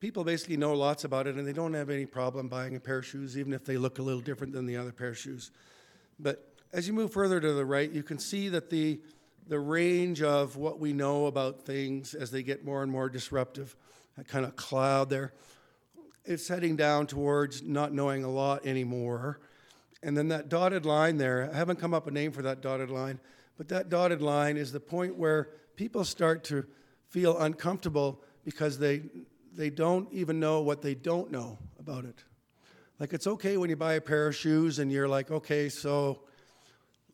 people 0.01 0.25
basically 0.25 0.57
know 0.57 0.75
lots 0.75 1.05
about 1.05 1.27
it 1.27 1.37
and 1.37 1.47
they 1.47 1.53
don't 1.53 1.75
have 1.75 1.91
any 1.91 2.07
problem 2.07 2.49
buying 2.49 2.77
a 2.77 2.81
pair 2.81 2.99
of 2.99 3.07
shoes, 3.07 3.37
even 3.37 3.53
if 3.53 3.65
they 3.65 3.77
look 3.77 3.99
a 3.99 4.03
little 4.03 4.21
different 4.21 4.53
than 4.53 4.67
the 4.67 4.77
other 4.77 4.93
pair 4.93 5.09
of 5.09 5.19
shoes. 5.19 5.51
But 6.19 6.53
as 6.73 6.87
you 6.87 6.93
move 6.93 7.13
further 7.13 7.41
to 7.41 7.53
the 7.53 7.65
right, 7.65 7.91
you 7.91 8.03
can 8.03 8.19
see 8.19 8.49
that 8.51 8.71
the 8.71 9.01
the 9.49 9.59
range 9.59 10.21
of 10.21 10.57
what 10.57 10.79
we 10.79 10.93
know 10.93 11.27
about 11.27 11.63
things 11.63 12.15
as 12.15 12.31
they 12.31 12.43
get 12.43 12.65
more 12.65 12.83
and 12.83 12.93
more 12.93 13.09
disruptive, 13.09 13.75
that 14.17 14.29
kind 14.29 14.45
of 14.45 14.55
cloud 14.57 15.09
there, 15.09 15.33
it's 16.27 16.47
heading 16.47 16.77
down 16.77 17.07
towards 17.07 17.63
not 17.63 17.93
knowing 17.93 18.25
a 18.25 18.31
lot 18.31 18.67
anymore. 18.67 19.41
And 20.03 20.17
then 20.17 20.29
that 20.29 20.51
dotted 20.51 20.85
line 20.85 21.17
there, 21.17 21.51
I 21.53 21.57
haven't 21.57 21.81
come 21.81 21.95
up 21.95 22.07
a 22.07 22.11
name 22.11 22.31
for 22.31 22.43
that 22.43 22.61
dotted 22.61 22.91
line, 22.91 23.19
but 23.57 23.69
that 23.69 23.89
dotted 23.89 24.21
line 24.21 24.59
is 24.59 24.71
the 24.71 24.81
point 24.81 25.17
where 25.17 25.49
people 25.77 26.05
start 26.05 26.45
to 26.45 26.67
feel 27.09 27.39
uncomfortable 27.39 28.23
because 28.45 28.79
they, 28.79 29.03
they 29.57 29.71
don't 29.71 30.13
even 30.13 30.41
know 30.41 30.61
what 30.61 30.83
they 30.83 30.95
don't 30.95 31.31
know 31.31 31.59
about 31.79 32.05
it. 32.05 32.23
Like 32.99 33.13
it's 33.13 33.27
okay 33.27 33.57
when 33.57 33.71
you 33.71 33.77
buy 33.77 33.95
a 33.95 34.01
pair 34.01 34.27
of 34.27 34.37
shoes 34.37 34.79
and 34.79 34.91
you're 34.91 35.09
like, 35.09 35.31
okay, 35.31 35.69
so 35.69 36.21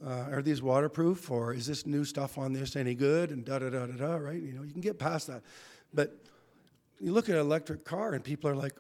uh, 0.05 0.27
are 0.31 0.43
these 0.43 0.63
waterproof 0.63 1.31
or 1.31 1.53
is 1.53 1.67
this 1.67 1.87
new 1.87 2.05
stuff 2.05 2.39
on 2.39 2.53
this 2.53 2.77
any 2.77 2.95
good? 2.95 3.31
and 3.31 3.45
da 3.45 3.59
da 3.59 3.71
da 3.71 3.87
da 3.87 3.97
da 3.97 4.15
right? 4.17 4.41
You 4.41 4.53
know 4.53 4.63
you 4.63 4.73
can 4.73 4.81
get 4.81 4.99
past 4.99 5.27
that. 5.27 5.43
But 5.93 6.17
you 7.01 7.13
look 7.13 7.29
at 7.29 7.35
an 7.35 7.41
electric 7.41 7.85
car 7.85 8.15
and 8.15 8.25
people 8.25 8.49
are 8.51 8.57
like 8.57 8.75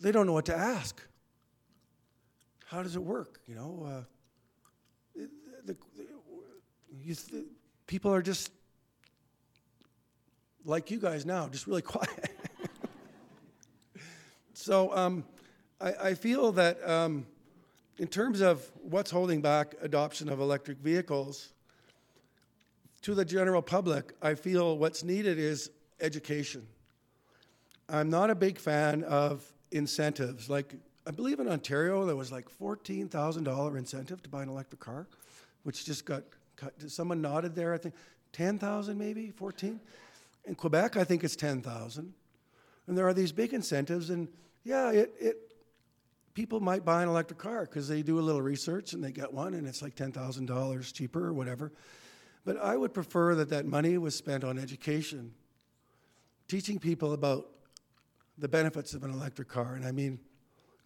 they 0.00 0.12
don't 0.12 0.26
know 0.26 0.34
what 0.34 0.46
to 0.46 0.56
ask. 0.56 1.00
How 2.66 2.82
does 2.82 2.96
it 2.96 3.02
work? 3.02 3.40
You 3.46 3.54
know 3.54 3.86
uh, 3.88 4.02
the, 5.14 5.28
the, 5.64 5.76
you, 7.02 7.14
the, 7.14 7.46
people 7.86 8.12
are 8.12 8.22
just 8.22 8.50
like 10.64 10.90
you 10.90 10.98
guys 10.98 11.24
now 11.24 11.48
just 11.48 11.66
really 11.66 11.82
quiet 11.94 12.35
so 14.56 14.96
um, 14.96 15.22
I, 15.82 15.92
I, 15.92 16.14
feel 16.14 16.50
that 16.52 16.78
um, 16.88 17.26
in 17.98 18.08
terms 18.08 18.40
of 18.40 18.66
what's 18.82 19.10
holding 19.10 19.42
back 19.42 19.74
adoption 19.82 20.30
of 20.30 20.40
electric 20.40 20.78
vehicles, 20.78 21.52
to 23.02 23.14
the 23.14 23.24
general 23.24 23.60
public, 23.60 24.14
I 24.22 24.34
feel 24.34 24.78
what's 24.78 25.04
needed 25.04 25.38
is 25.38 25.70
education. 26.00 26.66
I'm 27.90 28.08
not 28.08 28.30
a 28.30 28.34
big 28.34 28.58
fan 28.58 29.04
of 29.04 29.44
incentives. 29.72 30.48
Like, 30.48 30.74
I 31.06 31.10
believe 31.10 31.38
in 31.38 31.48
Ontario, 31.48 32.06
there 32.06 32.16
was 32.16 32.32
like 32.32 32.46
$14,000 32.58 33.76
incentive 33.76 34.22
to 34.22 34.28
buy 34.30 34.42
an 34.42 34.48
electric 34.48 34.80
car, 34.80 35.06
which 35.64 35.84
just 35.84 36.06
got 36.06 36.22
cut. 36.56 36.72
Someone 36.88 37.20
nodded 37.20 37.54
there, 37.54 37.74
I 37.74 37.78
think. 37.78 37.94
10,000 38.32 38.96
maybe, 38.96 39.32
14? 39.32 39.78
In 40.46 40.54
Quebec, 40.54 40.96
I 40.96 41.04
think 41.04 41.24
it's 41.24 41.36
10,000. 41.36 42.14
And 42.86 42.96
there 42.96 43.06
are 43.06 43.14
these 43.14 43.32
big 43.32 43.52
incentives, 43.52 44.10
and 44.10 44.28
yeah, 44.66 44.90
it, 44.90 45.14
it 45.20 45.36
people 46.34 46.58
might 46.58 46.84
buy 46.84 47.04
an 47.04 47.08
electric 47.08 47.38
car 47.38 47.62
because 47.62 47.86
they 47.86 48.02
do 48.02 48.18
a 48.18 48.20
little 48.20 48.42
research 48.42 48.94
and 48.94 49.02
they 49.02 49.12
get 49.12 49.32
one, 49.32 49.54
and 49.54 49.64
it's 49.64 49.80
like 49.80 49.94
$10,000 49.94 50.92
cheaper 50.92 51.24
or 51.24 51.32
whatever. 51.32 51.72
But 52.44 52.56
I 52.58 52.76
would 52.76 52.92
prefer 52.92 53.36
that 53.36 53.48
that 53.50 53.64
money 53.64 53.96
was 53.96 54.16
spent 54.16 54.42
on 54.42 54.58
education, 54.58 55.32
teaching 56.48 56.80
people 56.80 57.12
about 57.12 57.46
the 58.38 58.48
benefits 58.48 58.92
of 58.92 59.04
an 59.04 59.12
electric 59.12 59.48
car, 59.48 59.74
and 59.74 59.86
I 59.86 59.92
mean 59.92 60.18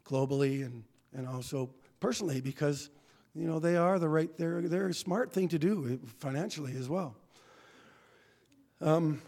globally 0.04 0.62
and, 0.62 0.84
and 1.14 1.26
also 1.26 1.70
personally 2.00 2.42
because 2.42 2.90
you 3.34 3.46
know 3.46 3.58
they 3.58 3.76
are 3.76 3.98
the 3.98 4.08
right 4.08 4.36
they're 4.36 4.62
they're 4.62 4.88
a 4.88 4.94
smart 4.94 5.32
thing 5.32 5.48
to 5.48 5.58
do 5.58 5.98
financially 6.18 6.76
as 6.76 6.88
well. 6.88 7.16
Um, 8.80 9.20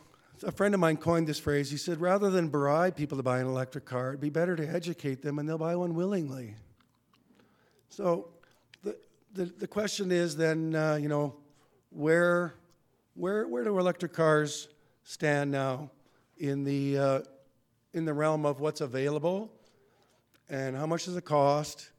a 0.42 0.52
friend 0.52 0.74
of 0.74 0.80
mine 0.80 0.96
coined 0.96 1.26
this 1.26 1.38
phrase. 1.38 1.70
He 1.70 1.76
said, 1.76 2.00
rather 2.00 2.30
than 2.30 2.48
bribe 2.48 2.96
people 2.96 3.16
to 3.16 3.22
buy 3.22 3.38
an 3.40 3.46
electric 3.46 3.84
car, 3.84 4.08
it'd 4.08 4.20
be 4.20 4.30
better 4.30 4.56
to 4.56 4.68
educate 4.68 5.22
them 5.22 5.38
and 5.38 5.48
they'll 5.48 5.58
buy 5.58 5.76
one 5.76 5.94
willingly. 5.94 6.54
So 7.88 8.28
the, 8.82 8.96
the, 9.34 9.44
the 9.44 9.66
question 9.66 10.10
is 10.10 10.36
then, 10.36 10.74
uh, 10.74 10.94
you 10.94 11.08
know, 11.08 11.34
where, 11.90 12.54
where, 13.14 13.46
where 13.46 13.64
do 13.64 13.78
electric 13.78 14.12
cars 14.12 14.68
stand 15.04 15.50
now 15.50 15.90
in 16.38 16.64
the, 16.64 16.98
uh, 16.98 17.20
in 17.92 18.04
the 18.04 18.14
realm 18.14 18.46
of 18.46 18.60
what's 18.60 18.80
available 18.80 19.52
and 20.48 20.76
how 20.76 20.86
much 20.86 21.04
does 21.04 21.16
it 21.16 21.24
cost 21.24 21.90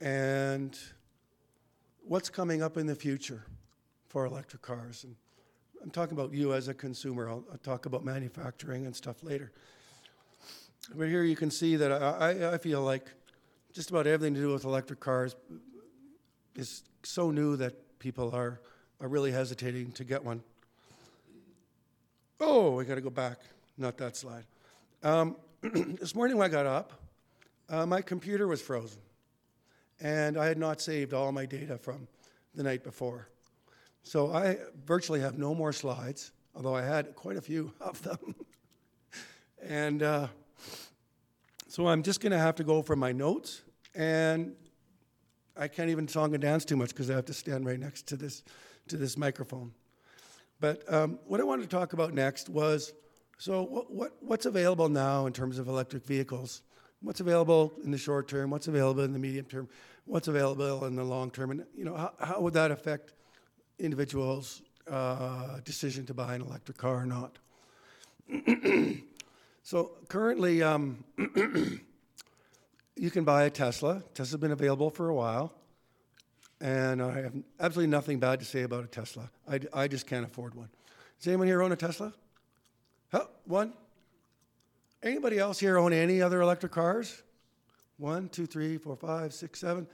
and 0.00 0.78
what's 2.06 2.30
coming 2.30 2.62
up 2.62 2.76
in 2.76 2.86
the 2.86 2.94
future 2.94 3.44
for 4.06 4.24
electric 4.24 4.62
cars? 4.62 5.04
And 5.04 5.16
I'm 5.88 5.92
talking 5.92 6.18
about 6.18 6.34
you 6.34 6.52
as 6.52 6.68
a 6.68 6.74
consumer. 6.74 7.30
I'll, 7.30 7.42
I'll, 7.50 7.56
talk 7.56 7.86
about 7.86 8.04
manufacturing 8.04 8.84
and 8.84 8.94
stuff 8.94 9.22
later. 9.22 9.52
But 10.94 11.08
here 11.08 11.24
you 11.24 11.34
can 11.34 11.50
see 11.50 11.76
that 11.76 11.90
I, 11.90 12.52
I 12.52 12.58
feel 12.58 12.82
like 12.82 13.10
just 13.72 13.88
about 13.88 14.06
everything 14.06 14.34
to 14.34 14.40
do 14.40 14.52
with 14.52 14.66
electric 14.66 15.00
cars 15.00 15.34
is 16.54 16.82
so 17.04 17.30
new 17.30 17.56
that 17.56 17.98
people 18.00 18.30
are, 18.34 18.60
are 19.00 19.08
really 19.08 19.32
hesitating 19.32 19.92
to 19.92 20.04
get 20.04 20.22
one. 20.22 20.42
Oh, 22.38 22.72
we 22.72 22.84
got 22.84 22.96
to 22.96 23.00
go 23.00 23.08
back. 23.08 23.38
Not 23.78 23.96
that 23.96 24.14
slide. 24.14 24.44
Um, 25.02 25.36
this 25.62 26.14
morning 26.14 26.36
when 26.36 26.50
I 26.50 26.52
got 26.52 26.66
up, 26.66 27.00
uh, 27.70 27.86
my 27.86 28.02
computer 28.02 28.46
was 28.46 28.60
frozen. 28.60 29.00
And 30.02 30.36
I 30.36 30.48
had 30.48 30.58
not 30.58 30.82
saved 30.82 31.14
all 31.14 31.32
my 31.32 31.46
data 31.46 31.78
from 31.78 32.08
the 32.54 32.62
night 32.62 32.84
before. 32.84 33.30
So 34.02 34.32
I 34.32 34.58
virtually 34.84 35.20
have 35.20 35.38
no 35.38 35.54
more 35.54 35.72
slides, 35.72 36.32
although 36.54 36.74
I 36.74 36.82
had 36.82 37.14
quite 37.14 37.36
a 37.36 37.40
few 37.40 37.72
of 37.80 38.02
them. 38.02 38.34
and 39.62 40.02
uh, 40.02 40.28
so 41.68 41.86
I'm 41.86 42.02
just 42.02 42.20
going 42.20 42.32
to 42.32 42.38
have 42.38 42.56
to 42.56 42.64
go 42.64 42.82
from 42.82 42.98
my 42.98 43.12
notes, 43.12 43.62
and 43.94 44.54
I 45.56 45.68
can't 45.68 45.90
even 45.90 46.08
song 46.08 46.34
and 46.34 46.42
dance 46.42 46.64
too 46.64 46.76
much 46.76 46.90
because 46.90 47.10
I 47.10 47.14
have 47.14 47.26
to 47.26 47.34
stand 47.34 47.66
right 47.66 47.78
next 47.78 48.06
to 48.08 48.16
this 48.16 48.42
to 48.88 48.96
this 48.96 49.16
microphone. 49.16 49.72
But 50.60 50.82
um, 50.92 51.18
what 51.26 51.40
I 51.40 51.44
wanted 51.44 51.62
to 51.62 51.68
talk 51.68 51.92
about 51.92 52.14
next 52.14 52.48
was 52.48 52.92
so 53.38 53.62
what, 53.62 53.92
what, 53.92 54.12
what's 54.20 54.46
available 54.46 54.88
now 54.88 55.26
in 55.26 55.32
terms 55.32 55.58
of 55.58 55.68
electric 55.68 56.04
vehicles? 56.04 56.62
What's 57.00 57.20
available 57.20 57.72
in 57.84 57.92
the 57.92 57.98
short 57.98 58.28
term? 58.28 58.50
What's 58.50 58.66
available 58.66 59.04
in 59.04 59.12
the 59.12 59.18
medium 59.18 59.44
term? 59.44 59.68
What's 60.04 60.26
available 60.26 60.84
in 60.86 60.96
the 60.96 61.04
long 61.04 61.30
term? 61.30 61.52
And 61.52 61.64
you 61.76 61.84
know 61.84 61.94
how, 61.94 62.12
how 62.18 62.40
would 62.40 62.54
that 62.54 62.72
affect 62.72 63.12
individual's 63.78 64.62
uh, 64.90 65.60
decision 65.64 66.06
to 66.06 66.14
buy 66.14 66.34
an 66.34 66.42
electric 66.42 66.76
car 66.76 67.02
or 67.02 67.06
not. 67.06 67.38
so 69.62 69.92
currently, 70.08 70.62
um, 70.62 71.04
you 72.96 73.10
can 73.10 73.24
buy 73.24 73.44
a 73.44 73.50
Tesla. 73.50 74.02
Tesla's 74.14 74.40
been 74.40 74.52
available 74.52 74.90
for 74.90 75.08
a 75.08 75.14
while, 75.14 75.52
and 76.60 77.02
I 77.02 77.22
have 77.22 77.34
absolutely 77.60 77.90
nothing 77.90 78.18
bad 78.18 78.40
to 78.40 78.44
say 78.44 78.62
about 78.62 78.84
a 78.84 78.88
Tesla. 78.88 79.30
I, 79.50 79.60
I 79.72 79.88
just 79.88 80.06
can't 80.06 80.24
afford 80.24 80.54
one. 80.54 80.68
Does 81.18 81.28
anyone 81.28 81.46
here 81.46 81.62
own 81.62 81.72
a 81.72 81.76
Tesla? 81.76 82.12
Huh? 83.10 83.24
One? 83.44 83.72
Anybody 85.02 85.38
else 85.38 85.58
here 85.58 85.78
own 85.78 85.92
any 85.92 86.20
other 86.20 86.40
electric 86.40 86.72
cars? 86.72 87.22
One, 87.98 88.28
two, 88.28 88.46
three, 88.46 88.78
four, 88.78 88.96
five, 88.96 89.32
six, 89.32 89.60
seven, 89.60 89.86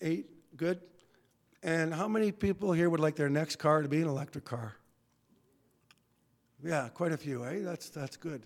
eight. 0.00 0.56
Good. 0.56 0.80
And 1.64 1.94
how 1.94 2.08
many 2.08 2.30
people 2.30 2.72
here 2.72 2.90
would 2.90 3.00
like 3.00 3.16
their 3.16 3.30
next 3.30 3.56
car 3.56 3.80
to 3.80 3.88
be 3.88 4.02
an 4.02 4.06
electric 4.06 4.44
car? 4.44 4.74
Yeah, 6.62 6.90
quite 6.92 7.12
a 7.12 7.16
few, 7.16 7.42
eh? 7.46 7.60
That's, 7.62 7.88
that's 7.88 8.18
good. 8.18 8.42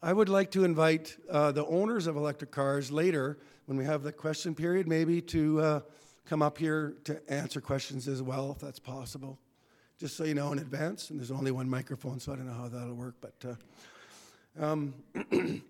I 0.00 0.12
would 0.12 0.28
like 0.28 0.52
to 0.52 0.62
invite 0.62 1.16
uh, 1.28 1.50
the 1.50 1.66
owners 1.66 2.06
of 2.06 2.14
electric 2.14 2.52
cars 2.52 2.92
later, 2.92 3.38
when 3.66 3.76
we 3.76 3.84
have 3.84 4.04
the 4.04 4.12
question 4.12 4.54
period, 4.54 4.86
maybe 4.86 5.20
to 5.22 5.60
uh, 5.60 5.80
come 6.24 6.40
up 6.40 6.56
here 6.56 6.94
to 7.02 7.20
answer 7.28 7.60
questions 7.60 8.06
as 8.06 8.22
well, 8.22 8.52
if 8.52 8.60
that's 8.60 8.78
possible. 8.78 9.36
Just 9.98 10.16
so 10.16 10.22
you 10.22 10.34
know 10.34 10.52
in 10.52 10.60
advance, 10.60 11.10
and 11.10 11.18
there's 11.18 11.32
only 11.32 11.50
one 11.50 11.68
microphone, 11.68 12.20
so 12.20 12.32
I 12.32 12.36
don't 12.36 12.46
know 12.46 12.54
how 12.54 12.68
that'll 12.68 12.94
work. 12.94 13.16
But 13.20 13.58
uh, 14.56 14.64
um, 14.64 14.94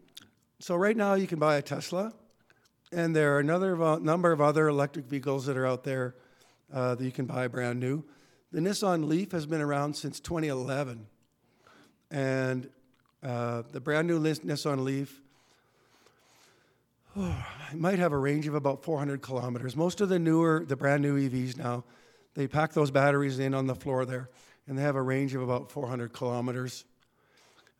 so 0.58 0.76
right 0.76 0.96
now, 0.96 1.14
you 1.14 1.26
can 1.26 1.38
buy 1.38 1.56
a 1.56 1.62
Tesla, 1.62 2.12
and 2.92 3.16
there 3.16 3.34
are 3.34 3.40
another 3.40 3.98
number 3.98 4.30
of 4.30 4.42
other 4.42 4.68
electric 4.68 5.06
vehicles 5.06 5.46
that 5.46 5.56
are 5.56 5.66
out 5.66 5.84
there 5.84 6.16
uh, 6.72 6.94
that 6.94 7.04
you 7.04 7.12
can 7.12 7.26
buy 7.26 7.48
brand 7.48 7.80
new. 7.80 8.04
The 8.52 8.60
Nissan 8.60 9.06
Leaf 9.06 9.32
has 9.32 9.46
been 9.46 9.60
around 9.60 9.94
since 9.94 10.18
2011. 10.20 11.06
And 12.10 12.68
uh, 13.22 13.62
the 13.70 13.80
brand 13.80 14.08
new 14.08 14.18
Nissan 14.18 14.82
Leaf 14.82 15.20
oh, 17.16 17.46
might 17.74 17.98
have 17.98 18.12
a 18.12 18.18
range 18.18 18.46
of 18.46 18.54
about 18.54 18.82
400 18.82 19.22
kilometers. 19.22 19.76
Most 19.76 20.00
of 20.00 20.08
the 20.08 20.18
newer, 20.18 20.64
the 20.66 20.76
brand 20.76 21.02
new 21.02 21.16
EVs 21.16 21.56
now, 21.56 21.84
they 22.34 22.46
pack 22.46 22.72
those 22.72 22.90
batteries 22.90 23.38
in 23.38 23.54
on 23.54 23.66
the 23.66 23.74
floor 23.74 24.04
there, 24.04 24.30
and 24.66 24.78
they 24.78 24.82
have 24.82 24.96
a 24.96 25.02
range 25.02 25.34
of 25.34 25.42
about 25.42 25.70
400 25.70 26.12
kilometers. 26.12 26.84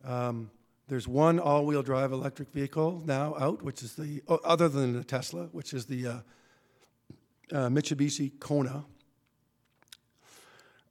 Um, 0.05 0.51
there's 0.89 1.07
one 1.07 1.39
all-wheel 1.39 1.83
drive 1.83 2.11
electric 2.11 2.51
vehicle 2.51 3.03
now 3.07 3.37
out, 3.39 3.63
which 3.63 3.83
is 3.83 3.95
the 3.95 4.23
other 4.29 4.69
than 4.69 4.95
the 4.95 5.05
Tesla, 5.05 5.45
which 5.53 5.73
is 5.73 5.87
the 5.87 6.07
uh, 6.07 6.19
uh, 7.53 7.69
Mitsubishi 7.69 8.39
Kona. 8.39 8.85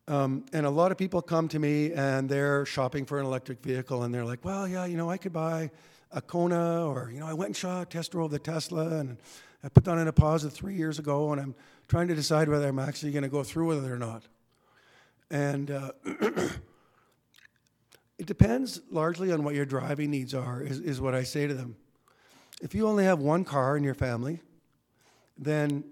Um, 0.08 0.46
and 0.54 0.66
a 0.66 0.70
lot 0.70 0.92
of 0.92 0.98
people 0.98 1.22
come 1.22 1.48
to 1.50 1.60
me 1.60 1.94
and 1.94 2.28
they're 2.28 2.66
shopping 2.66 3.06
for 3.06 3.20
an 3.20 3.26
electric 3.26 3.62
vehicle 3.62 4.04
and 4.04 4.14
they're 4.14 4.26
like, 4.26 4.44
well, 4.44 4.68
yeah, 4.68 4.86
you 4.86 4.98
know, 4.98 5.10
I 5.10 5.18
could 5.18 5.34
buy 5.34 5.70
a 6.12 6.20
Kona 6.20 6.88
or, 6.88 7.12
you 7.14 7.20
know, 7.20 7.28
I 7.28 7.34
went 7.34 7.50
and 7.50 7.56
shot, 7.56 7.92
test 7.92 8.14
drove 8.14 8.32
the 8.32 8.40
Tesla 8.40 8.98
and 8.98 9.18
I 9.64 9.70
put 9.70 9.84
down 9.84 10.00
in 10.00 10.08
a 10.08 10.12
deposit 10.12 10.50
three 10.50 10.74
years 10.74 10.98
ago 10.98 11.32
and 11.32 11.40
I'm 11.40 11.54
trying 11.88 12.08
to 12.08 12.16
decide 12.16 12.50
whether 12.50 12.68
I'm 12.68 12.80
actually 12.80 13.12
going 13.12 13.24
to 13.24 13.30
go 13.30 13.44
through 13.44 13.68
with 13.68 13.86
it 13.86 13.92
or 13.92 14.00
not. 14.00 14.24
And 15.30 15.70
uh, 15.70 15.92
it 18.18 18.26
depends 18.26 18.82
largely 18.90 19.32
on 19.32 19.44
what 19.44 19.54
your 19.54 19.66
driving 19.66 20.10
needs 20.10 20.34
are, 20.34 20.64
is, 20.64 20.80
is 20.80 21.00
what 21.00 21.14
I 21.14 21.22
say 21.22 21.46
to 21.46 21.54
them. 21.54 21.76
If 22.64 22.74
you 22.74 22.88
only 22.88 23.04
have 23.04 23.20
one 23.20 23.46
car 23.46 23.78
in 23.78 23.84
your 23.84 23.94
family, 23.94 24.42
then 25.38 25.84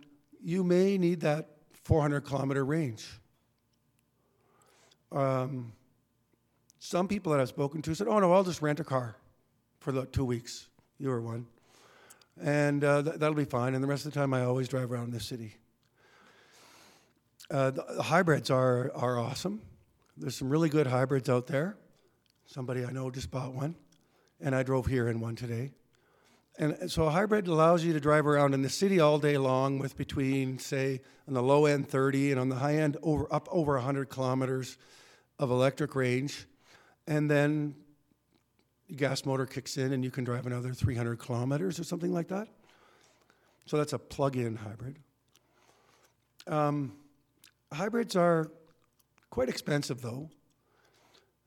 you 0.43 0.63
may 0.63 0.97
need 0.97 1.21
that 1.21 1.49
400 1.83 2.21
kilometer 2.21 2.65
range. 2.65 3.07
Um, 5.11 5.73
some 6.79 7.07
people 7.07 7.31
that 7.31 7.41
I've 7.41 7.47
spoken 7.49 7.81
to 7.83 7.95
said, 7.95 8.07
oh 8.07 8.19
no, 8.19 8.33
I'll 8.33 8.43
just 8.43 8.61
rent 8.61 8.79
a 8.79 8.83
car 8.83 9.15
for 9.79 9.91
the 9.91 10.05
two 10.05 10.25
weeks. 10.25 10.67
You 10.99 11.09
were 11.09 11.21
one. 11.21 11.47
And 12.41 12.83
uh, 12.83 13.01
th- 13.03 13.15
that'll 13.17 13.35
be 13.35 13.45
fine. 13.45 13.73
And 13.73 13.83
the 13.83 13.87
rest 13.87 14.05
of 14.05 14.13
the 14.13 14.19
time, 14.19 14.33
I 14.33 14.43
always 14.43 14.67
drive 14.67 14.91
around 14.91 15.11
the 15.11 15.19
city. 15.19 15.55
Uh, 17.49 17.71
the, 17.71 17.85
the 17.95 18.03
hybrids 18.03 18.49
are, 18.49 18.91
are 18.93 19.17
awesome. 19.17 19.61
There's 20.17 20.35
some 20.35 20.49
really 20.49 20.69
good 20.69 20.87
hybrids 20.87 21.29
out 21.29 21.47
there. 21.47 21.77
Somebody 22.45 22.85
I 22.85 22.91
know 22.91 23.09
just 23.11 23.31
bought 23.31 23.53
one, 23.53 23.75
and 24.39 24.55
I 24.55 24.63
drove 24.63 24.85
here 24.85 25.09
in 25.09 25.19
one 25.19 25.35
today. 25.35 25.71
And 26.59 26.91
so 26.91 27.05
a 27.05 27.11
hybrid 27.11 27.47
allows 27.47 27.83
you 27.83 27.93
to 27.93 27.99
drive 27.99 28.25
around 28.25 28.55
in 28.55 28.63
the 28.63 28.69
city 28.69 28.99
all 28.99 29.19
day 29.19 29.37
long 29.37 29.77
with 29.77 29.95
between, 29.95 30.57
say, 30.57 31.01
on 31.27 31.35
the 31.35 31.43
low 31.43 31.65
end 31.65 31.87
30 31.87 32.31
and 32.31 32.39
on 32.39 32.49
the 32.49 32.55
high 32.55 32.77
end 32.77 32.97
over 33.03 33.27
up 33.31 33.47
over 33.51 33.73
100 33.73 34.09
kilometers 34.09 34.77
of 35.37 35.51
electric 35.51 35.95
range. 35.95 36.47
And 37.05 37.29
then 37.29 37.75
the 38.89 38.95
gas 38.95 39.23
motor 39.23 39.45
kicks 39.45 39.77
in 39.77 39.93
and 39.93 40.03
you 40.03 40.09
can 40.09 40.23
drive 40.23 40.47
another 40.47 40.73
300 40.73 41.19
kilometers 41.19 41.79
or 41.79 41.83
something 41.83 42.11
like 42.11 42.29
that. 42.29 42.47
So 43.65 43.77
that's 43.77 43.93
a 43.93 43.99
plug-in 43.99 44.55
hybrid. 44.55 44.97
Um, 46.47 46.93
hybrids 47.71 48.15
are 48.15 48.49
quite 49.29 49.49
expensive 49.49 50.01
though. 50.01 50.29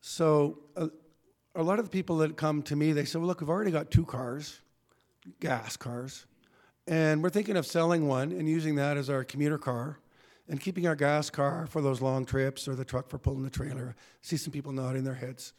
So 0.02 0.58
uh, 0.76 0.88
a 1.56 1.62
lot 1.62 1.80
of 1.80 1.86
the 1.86 1.90
people 1.90 2.18
that 2.18 2.36
come 2.36 2.62
to 2.64 2.76
me, 2.76 2.92
they 2.92 3.04
say, 3.04 3.18
"Well, 3.18 3.26
look, 3.26 3.40
we've 3.40 3.50
already 3.50 3.70
got 3.70 3.90
two 3.90 4.04
cars, 4.04 4.60
gas 5.40 5.76
cars, 5.76 6.26
and 6.86 7.22
we're 7.22 7.30
thinking 7.30 7.56
of 7.56 7.66
selling 7.66 8.08
one 8.08 8.32
and 8.32 8.48
using 8.48 8.74
that 8.76 8.96
as 8.96 9.08
our 9.10 9.24
commuter 9.24 9.58
car." 9.58 9.98
And 10.48 10.60
keeping 10.60 10.84
our 10.88 10.96
gas 10.96 11.30
car 11.30 11.68
for 11.68 11.80
those 11.80 12.00
long 12.00 12.24
trips 12.24 12.66
or 12.66 12.74
the 12.74 12.84
truck 12.84 13.08
for 13.08 13.18
pulling 13.18 13.44
the 13.44 13.50
trailer. 13.50 13.94
I 13.96 14.02
see 14.20 14.36
some 14.36 14.52
people 14.52 14.72
nodding 14.72 15.04
their 15.04 15.14
heads. 15.14 15.52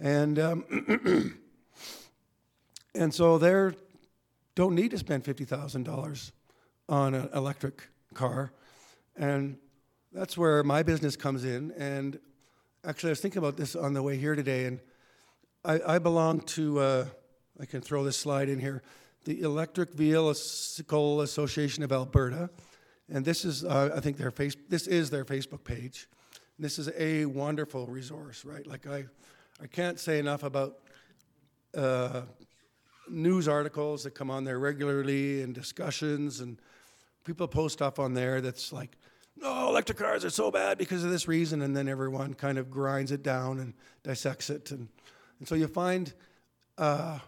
And 0.00 0.38
um, 0.38 1.38
and 2.94 3.14
so 3.14 3.36
they 3.36 3.76
don't 4.54 4.74
need 4.74 4.90
to 4.92 4.98
spend 4.98 5.24
fifty 5.24 5.44
thousand 5.44 5.84
dollars 5.84 6.32
on 6.88 7.14
an 7.14 7.28
electric 7.34 7.88
car, 8.14 8.52
and 9.16 9.58
that's 10.12 10.36
where 10.36 10.62
my 10.62 10.82
business 10.82 11.16
comes 11.16 11.44
in. 11.44 11.72
And 11.72 12.18
actually, 12.84 13.10
I 13.10 13.12
was 13.12 13.20
thinking 13.20 13.38
about 13.38 13.56
this 13.56 13.76
on 13.76 13.94
the 13.94 14.02
way 14.02 14.16
here 14.16 14.34
today, 14.34 14.64
and 14.64 14.80
I, 15.64 15.80
I 15.86 15.98
belong 15.98 16.40
to. 16.40 16.78
Uh, 16.80 17.04
I 17.60 17.66
can 17.66 17.80
throw 17.80 18.02
this 18.02 18.16
slide 18.16 18.48
in 18.48 18.58
here. 18.58 18.82
The 19.24 19.42
Electric 19.42 19.92
Vehicle 19.92 21.20
Association 21.20 21.84
of 21.84 21.92
Alberta, 21.92 22.50
and 23.08 23.24
this 23.24 23.44
is, 23.44 23.64
uh, 23.64 23.92
I 23.94 24.00
think, 24.00 24.16
their 24.16 24.30
face. 24.30 24.56
This 24.68 24.86
is 24.86 25.10
their 25.10 25.24
Facebook 25.24 25.62
page. 25.64 26.08
This 26.58 26.78
is 26.78 26.90
a 26.96 27.26
wonderful 27.26 27.86
resource, 27.86 28.44
right? 28.44 28.66
Like 28.66 28.86
I, 28.86 29.04
I 29.62 29.66
can't 29.66 30.00
say 30.00 30.18
enough 30.18 30.42
about 30.42 30.78
uh, 31.76 32.22
news 33.08 33.46
articles 33.46 34.02
that 34.04 34.10
come 34.12 34.30
on 34.30 34.44
there 34.44 34.58
regularly 34.58 35.42
and 35.42 35.54
discussions, 35.54 36.40
and 36.40 36.58
people 37.24 37.46
post 37.46 37.74
stuff 37.74 37.98
on 37.98 38.14
there 38.14 38.40
that's 38.40 38.72
like, 38.72 38.96
no, 39.36 39.68
electric 39.68 39.98
cars 39.98 40.24
are 40.24 40.30
so 40.30 40.50
bad 40.50 40.78
because 40.78 41.04
of 41.04 41.10
this 41.10 41.28
reason, 41.28 41.62
and 41.62 41.76
then 41.76 41.88
everyone 41.88 42.34
kind 42.34 42.58
of 42.58 42.70
grinds 42.70 43.12
it 43.12 43.22
down 43.22 43.60
and 43.60 43.74
dissects 44.02 44.50
it, 44.50 44.72
and 44.72 44.88
and 45.38 45.46
so 45.46 45.54
you 45.54 45.68
find. 45.68 46.12
Uh, 46.76 47.18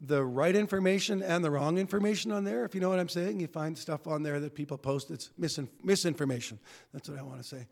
the 0.00 0.24
right 0.24 0.54
information 0.54 1.22
and 1.22 1.44
the 1.44 1.50
wrong 1.50 1.78
information 1.78 2.30
on 2.30 2.44
there, 2.44 2.64
if 2.64 2.74
you 2.74 2.80
know 2.80 2.90
what 2.90 2.98
I'm 2.98 3.08
saying. 3.08 3.40
You 3.40 3.46
find 3.46 3.76
stuff 3.76 4.06
on 4.06 4.22
there 4.22 4.40
that 4.40 4.54
people 4.54 4.76
post 4.76 5.08
that's 5.08 5.30
misin- 5.40 5.68
misinformation. 5.82 6.58
That's 6.92 7.08
what 7.08 7.18
I 7.18 7.22
want 7.22 7.38
to 7.38 7.44
say. 7.44 7.66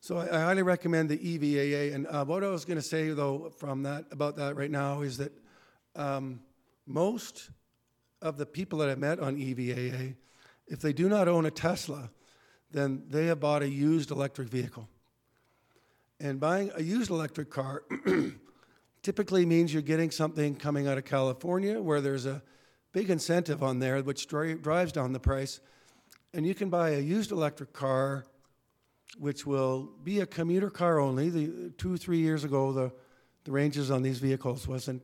So 0.00 0.18
I, 0.18 0.36
I 0.36 0.40
highly 0.40 0.62
recommend 0.62 1.08
the 1.08 1.18
EVAA. 1.18 1.94
And 1.94 2.06
uh, 2.08 2.24
what 2.24 2.42
I 2.42 2.48
was 2.48 2.64
going 2.64 2.76
to 2.76 2.82
say 2.82 3.10
though 3.10 3.52
from 3.56 3.84
that 3.84 4.06
about 4.10 4.36
that 4.36 4.56
right 4.56 4.70
now 4.70 5.02
is 5.02 5.16
that 5.18 5.32
um, 5.96 6.40
most 6.86 7.50
of 8.20 8.36
the 8.36 8.46
people 8.46 8.80
that 8.80 8.90
I 8.90 8.96
met 8.96 9.20
on 9.20 9.36
EVAA, 9.36 10.16
if 10.66 10.80
they 10.80 10.92
do 10.92 11.08
not 11.08 11.28
own 11.28 11.46
a 11.46 11.50
Tesla, 11.50 12.10
then 12.70 13.04
they 13.08 13.26
have 13.26 13.38
bought 13.40 13.62
a 13.62 13.68
used 13.68 14.10
electric 14.10 14.48
vehicle. 14.48 14.88
And 16.20 16.40
buying 16.40 16.70
a 16.74 16.82
used 16.82 17.10
electric 17.10 17.50
car 17.50 17.84
typically 19.04 19.44
means 19.44 19.72
you're 19.72 19.82
getting 19.82 20.10
something 20.10 20.56
coming 20.56 20.88
out 20.88 20.96
of 20.96 21.04
California 21.04 21.80
where 21.80 22.00
there's 22.00 22.24
a 22.24 22.42
big 22.92 23.10
incentive 23.10 23.62
on 23.62 23.78
there 23.78 24.02
which 24.02 24.26
dri- 24.26 24.54
drives 24.54 24.92
down 24.92 25.12
the 25.12 25.20
price. 25.20 25.60
And 26.32 26.46
you 26.46 26.54
can 26.54 26.70
buy 26.70 26.90
a 26.90 27.00
used 27.00 27.30
electric 27.30 27.72
car 27.72 28.24
which 29.18 29.46
will 29.46 29.90
be 30.02 30.20
a 30.20 30.26
commuter 30.26 30.70
car 30.70 30.98
only. 30.98 31.28
The, 31.28 31.70
two, 31.76 31.96
three 31.98 32.18
years 32.18 32.42
ago, 32.44 32.72
the, 32.72 32.92
the 33.44 33.52
ranges 33.52 33.90
on 33.90 34.02
these 34.02 34.18
vehicles 34.18 34.66
wasn't 34.66 35.02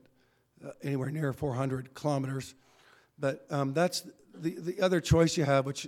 uh, 0.66 0.70
anywhere 0.82 1.10
near 1.10 1.32
400 1.32 1.94
kilometers. 1.94 2.54
But 3.18 3.46
um, 3.50 3.74
that's 3.74 4.02
the, 4.34 4.56
the 4.58 4.80
other 4.80 5.00
choice 5.00 5.36
you 5.36 5.44
have, 5.44 5.66
which 5.66 5.86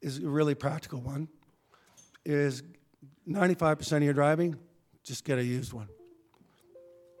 is 0.00 0.18
a 0.18 0.28
really 0.28 0.54
practical 0.54 1.00
one, 1.00 1.28
is 2.24 2.62
95% 3.28 3.98
of 3.98 4.02
your 4.02 4.14
driving, 4.14 4.56
just 5.04 5.24
get 5.24 5.38
a 5.38 5.44
used 5.44 5.74
one. 5.74 5.88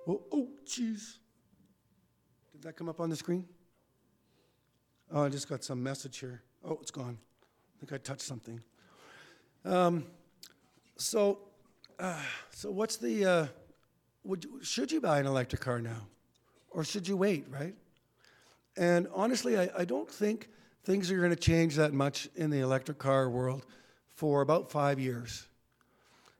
Oh, 0.06 0.22
oh, 0.32 0.48
jeez. 0.66 1.18
Did 2.52 2.62
that 2.62 2.76
come 2.76 2.88
up 2.88 3.00
on 3.00 3.08
the 3.08 3.16
screen? 3.16 3.46
Oh, 5.10 5.24
I 5.24 5.28
just 5.28 5.48
got 5.48 5.64
some 5.64 5.82
message 5.82 6.18
here. 6.18 6.42
Oh, 6.64 6.78
it's 6.80 6.90
gone. 6.90 7.18
I 7.18 7.80
think 7.80 7.92
I 7.92 8.02
touched 8.02 8.22
something. 8.22 8.60
Um, 9.64 10.04
so, 10.96 11.38
uh, 11.98 12.20
so 12.50 12.70
what's 12.70 12.96
the? 12.96 13.24
Uh, 13.24 13.46
would 14.24 14.44
you, 14.44 14.60
should 14.62 14.92
you 14.92 15.00
buy 15.00 15.20
an 15.20 15.26
electric 15.26 15.60
car 15.60 15.80
now, 15.80 16.06
or 16.70 16.84
should 16.84 17.06
you 17.08 17.16
wait? 17.16 17.46
Right? 17.48 17.74
And 18.76 19.08
honestly, 19.14 19.58
I, 19.58 19.70
I 19.78 19.84
don't 19.84 20.10
think 20.10 20.48
things 20.84 21.10
are 21.10 21.18
going 21.18 21.30
to 21.30 21.36
change 21.36 21.76
that 21.76 21.92
much 21.92 22.28
in 22.34 22.50
the 22.50 22.60
electric 22.60 22.98
car 22.98 23.30
world 23.30 23.64
for 24.08 24.42
about 24.42 24.70
five 24.70 24.98
years 24.98 25.46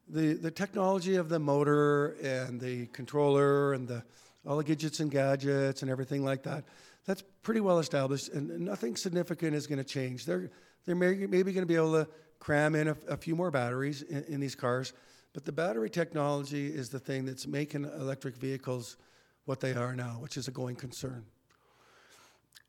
the, 0.09 0.35
the 0.35 0.51
technology 0.51 1.17
of 1.17 1.29
the 1.29 1.39
motor 1.39 2.17
and 2.23 2.61
the 2.61 2.87
controller 2.87 3.73
and 3.73 3.89
the, 3.89 4.03
all 4.47 4.57
the 4.57 4.65
gadgets 4.65 5.01
and 5.01 5.11
gadgets 5.11 5.83
and 5.83 5.91
everything 5.91 6.25
like 6.25 6.43
that, 6.43 6.65
that's 7.07 7.23
pretty 7.43 7.61
well 7.61 7.79
established, 7.79 8.31
and 8.31 8.61
nothing 8.61 8.97
significant 8.97 9.55
is 9.55 9.67
going 9.67 9.79
to 9.79 9.85
change. 9.85 10.25
They're, 10.25 10.51
they're 10.85 10.95
maybe, 10.95 11.27
going 11.27 11.55
to 11.55 11.67
be 11.67 11.77
able 11.77 11.93
to 11.93 12.09
cram 12.39 12.75
in 12.75 12.89
a, 12.89 12.97
a 13.09 13.17
few 13.17 13.37
more 13.37 13.51
batteries 13.51 14.03
in, 14.03 14.25
in, 14.25 14.41
these 14.41 14.55
cars, 14.55 14.93
but 15.33 15.45
the 15.45 15.53
battery 15.53 15.91
technology 15.91 16.69
is 16.69 16.89
the 16.89 16.99
thing 16.99 17.25
that's 17.25 17.47
making 17.47 17.85
electric 17.85 18.37
vehicles 18.37 18.97
what 19.45 19.61
they 19.61 19.75
are 19.75 19.95
now, 19.95 20.17
which 20.21 20.37
is 20.37 20.49
a 20.49 20.51
going 20.51 20.77
concern. 20.77 21.25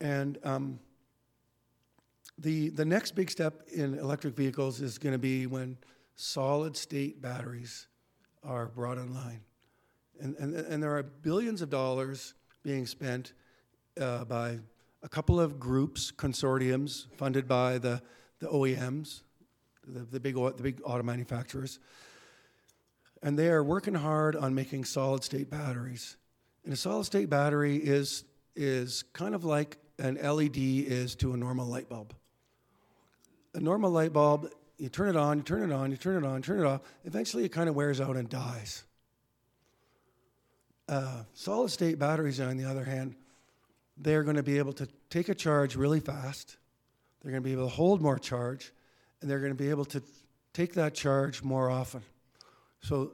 And 0.02 0.38
um, 0.44 0.80
the, 2.38 2.70
the 2.70 2.84
next 2.84 3.16
big 3.16 3.32
step 3.32 3.62
in 3.74 3.98
electric 3.98 4.36
vehicles 4.36 4.82
is 4.82 4.98
going 4.98 5.14
to 5.14 5.20
be 5.20 5.48
when 5.48 5.78
solid 6.16 6.78
state 6.78 7.22
batteries 7.22 7.88
are 8.44 8.68
brought 8.68 8.98
online. 8.98 9.42
And, 10.20 10.36
and, 10.38 10.56
and 10.56 10.82
there 10.82 10.98
are 10.98 11.04
billions 11.04 11.62
of 11.62 11.70
dollars 11.70 12.34
being 12.64 12.86
spent 12.86 13.34
uh, 14.00 14.26
by 14.26 14.60
a 15.04 15.10
couple 15.10 15.40
of 15.40 15.60
groups, 15.60 16.12
consortiums 16.12 17.06
funded 17.18 17.48
by 17.48 17.78
the, 17.78 18.02
the 18.40 18.48
OEMs, 18.48 19.22
the, 19.88 20.00
the, 20.00 20.20
big, 20.20 20.36
the 20.36 20.64
big 20.64 20.82
auto 20.84 21.04
manufacturers. 21.04 21.80
And 23.22 23.38
they 23.38 23.50
are 23.50 23.64
working 23.64 23.94
hard 23.94 24.36
on 24.36 24.56
making 24.56 24.86
solid 24.86 25.24
state 25.24 25.50
batteries. 25.50 26.18
And 26.64 26.74
a 26.74 26.78
solid 26.78 27.06
state 27.06 27.30
battery 27.30 27.78
is, 27.78 28.24
is 28.56 29.04
kind 29.14 29.36
of 29.36 29.44
like 29.44 29.78
an 30.00 30.16
LED 30.16 30.58
is 30.58 31.16
to 31.16 31.34
a 31.34 31.38
normal 31.38 31.68
light 31.68 31.90
bulb. 31.90 32.14
A 33.54 33.60
normal 33.60 33.92
light 33.92 34.12
bulb 34.12 34.50
you 34.78 34.90
turn 34.90 35.10
it 35.10 35.16
on, 35.16 35.38
you 35.38 35.44
turn 35.44 35.70
it 35.70 35.74
on, 35.74 35.92
you 35.92 35.98
turn 35.98 36.24
it 36.24 36.28
on, 36.28 36.42
turn 36.42 36.60
it 36.60 36.66
off. 36.66 36.82
Eventually, 37.06 37.46
it 37.46 37.50
kind 37.50 37.70
of 37.70 37.76
wears 37.76 38.02
out 38.02 38.18
and 38.18 38.30
dies. 38.30 38.84
Uh, 40.88 41.24
solid 41.34 41.70
state 41.70 41.98
batteries, 41.98 42.40
on 42.40 42.58
the 42.58 42.66
other 42.66 42.84
hand, 42.84 43.16
they're 43.98 44.24
going 44.24 44.36
to 44.36 44.44
be 44.44 44.58
able 44.58 44.74
to 44.74 44.88
take 45.10 45.30
a 45.30 45.36
charge 45.36 45.76
really 45.76 46.00
fast. 46.00 46.58
They're 47.22 47.32
going 47.32 47.42
to 47.42 47.48
be 47.48 47.54
able 47.54 47.68
to 47.68 47.74
hold 47.74 48.02
more 48.02 48.20
charge, 48.20 48.72
and 49.22 49.30
they're 49.30 49.40
going 49.40 49.52
to 49.52 49.58
be 49.58 49.70
able 49.70 49.86
to 49.86 50.04
take 50.54 50.74
that 50.76 50.94
charge 50.94 51.42
more 51.42 51.70
often. 51.70 52.02
So, 52.82 53.14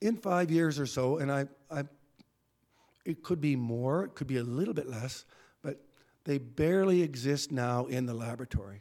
in 0.00 0.16
five 0.16 0.50
years 0.50 0.78
or 0.78 0.86
so, 0.86 1.18
and 1.18 1.30
I, 1.30 1.46
I, 1.70 1.84
it 3.04 3.22
could 3.22 3.40
be 3.40 3.56
more, 3.56 4.04
it 4.04 4.14
could 4.14 4.26
be 4.26 4.38
a 4.38 4.42
little 4.42 4.74
bit 4.74 4.88
less, 4.88 5.24
but 5.62 5.80
they 6.24 6.38
barely 6.38 7.02
exist 7.02 7.52
now 7.52 7.86
in 7.86 8.06
the 8.06 8.14
laboratory. 8.14 8.80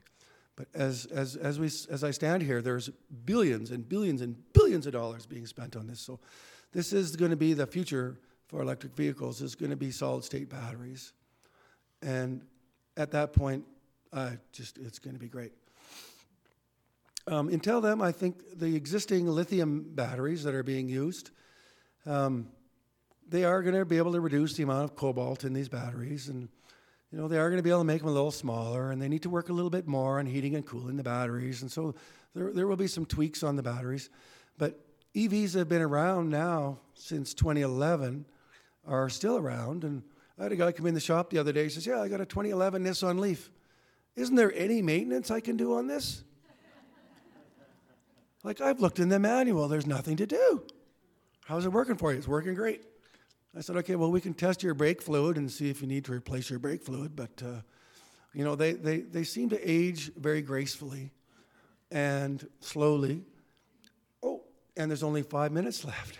But 0.55 0.67
as, 0.73 1.05
as, 1.07 1.35
as, 1.35 1.59
we, 1.59 1.65
as 1.65 2.03
I 2.03 2.11
stand 2.11 2.43
here, 2.43 2.61
there's 2.61 2.89
billions 3.25 3.71
and 3.71 3.87
billions 3.87 4.21
and 4.21 4.35
billions 4.53 4.85
of 4.85 4.93
dollars 4.93 5.25
being 5.25 5.47
spent 5.47 5.75
on 5.75 5.87
this. 5.87 5.99
So 5.99 6.19
this 6.71 6.93
is 6.93 7.15
going 7.15 7.31
to 7.31 7.37
be 7.37 7.53
the 7.53 7.65
future 7.65 8.19
for 8.47 8.61
electric 8.61 8.95
vehicles 8.95 9.41
is 9.41 9.55
going 9.55 9.71
to 9.71 9.75
be 9.75 9.89
solid 9.89 10.23
state 10.23 10.49
batteries. 10.49 11.13
And 12.03 12.41
at 12.97 13.09
that 13.11 13.33
point, 13.33 13.65
uh, 14.11 14.31
just 14.51 14.77
it's 14.77 14.99
going 14.99 15.15
to 15.15 15.19
be 15.19 15.27
great. 15.27 15.53
Um, 17.25 17.47
until 17.49 17.81
then, 17.81 18.01
I 18.01 18.11
think 18.11 18.59
the 18.59 18.75
existing 18.75 19.27
lithium 19.27 19.85
batteries 19.95 20.43
that 20.43 20.53
are 20.53 20.61
being 20.61 20.87
used, 20.87 21.31
um, 22.05 22.49
they 23.27 23.43
are 23.43 23.63
going 23.63 23.75
to 23.75 23.85
be 23.85 23.97
able 23.97 24.11
to 24.11 24.19
reduce 24.19 24.53
the 24.53 24.63
amount 24.63 24.83
of 24.83 24.95
cobalt 24.95 25.45
in 25.45 25.53
these 25.53 25.69
batteries 25.69 26.27
and 26.27 26.49
you 27.13 27.19
know, 27.19 27.27
they 27.27 27.37
are 27.37 27.47
going 27.47 27.59
to 27.59 27.63
be 27.63 27.69
able 27.69 27.81
to 27.81 27.85
make 27.85 27.99
them 27.99 28.09
a 28.09 28.11
little 28.11 28.31
smaller, 28.31 28.89
and 28.89 28.99
they 28.99 29.07
need 29.07 29.21
to 29.21 29.29
work 29.29 29.49
a 29.49 29.53
little 29.53 29.69
bit 29.69 29.87
more 29.87 30.17
on 30.17 30.25
heating 30.25 30.55
and 30.55 30.65
cooling 30.65 30.97
the 30.97 31.03
batteries. 31.03 31.61
And 31.61 31.71
so 31.71 31.93
there, 32.33 32.51
there 32.51 32.65
will 32.65 32.75
be 32.75 32.87
some 32.87 33.05
tweaks 33.05 33.43
on 33.43 33.55
the 33.55 33.61
batteries. 33.61 34.09
But 34.57 34.79
EVs 35.13 35.53
have 35.53 35.69
been 35.69 35.83
around 35.83 36.31
now 36.31 36.79
since 36.95 37.35
2011, 37.35 38.25
are 38.87 39.09
still 39.09 39.37
around. 39.37 39.83
And 39.83 40.01
I 40.39 40.43
had 40.43 40.53
a 40.53 40.55
guy 40.55 40.71
come 40.71 40.87
in 40.87 40.95
the 40.95 40.99
shop 40.99 41.29
the 41.29 41.37
other 41.37 41.53
day. 41.53 41.65
He 41.65 41.69
says, 41.69 41.85
Yeah, 41.85 42.01
I 42.01 42.07
got 42.07 42.19
a 42.19 42.25
2011 42.25 42.83
Nissan 42.83 43.19
Leaf. 43.19 43.51
Isn't 44.15 44.35
there 44.35 44.51
any 44.55 44.81
maintenance 44.81 45.29
I 45.29 45.39
can 45.39 45.55
do 45.55 45.75
on 45.75 45.85
this? 45.85 46.23
like, 48.43 48.59
I've 48.59 48.79
looked 48.79 48.97
in 48.97 49.09
the 49.09 49.19
manual, 49.19 49.67
there's 49.67 49.85
nothing 49.85 50.17
to 50.17 50.25
do. 50.25 50.63
How's 51.45 51.67
it 51.67 51.71
working 51.71 51.95
for 51.95 52.11
you? 52.11 52.17
It's 52.17 52.27
working 52.27 52.55
great. 52.55 52.81
I 53.55 53.61
said, 53.61 53.75
okay, 53.77 53.95
well, 53.95 54.11
we 54.11 54.19
can 54.19 54.33
test 54.33 54.63
your 54.63 54.73
brake 54.73 55.01
fluid 55.01 55.37
and 55.37 55.51
see 55.51 55.69
if 55.69 55.81
you 55.81 55.87
need 55.87 56.05
to 56.05 56.11
replace 56.11 56.49
your 56.49 56.57
brake 56.57 56.83
fluid. 56.83 57.15
But, 57.15 57.43
uh, 57.45 57.61
you 58.33 58.43
know, 58.43 58.55
they, 58.55 58.73
they, 58.73 59.01
they 59.01 59.23
seem 59.23 59.49
to 59.49 59.69
age 59.69 60.11
very 60.15 60.41
gracefully 60.41 61.11
and 61.91 62.47
slowly. 62.59 63.21
Oh, 64.23 64.41
and 64.75 64.89
there's 64.89 65.03
only 65.03 65.21
five 65.21 65.51
minutes 65.51 65.85
left. 65.85 66.17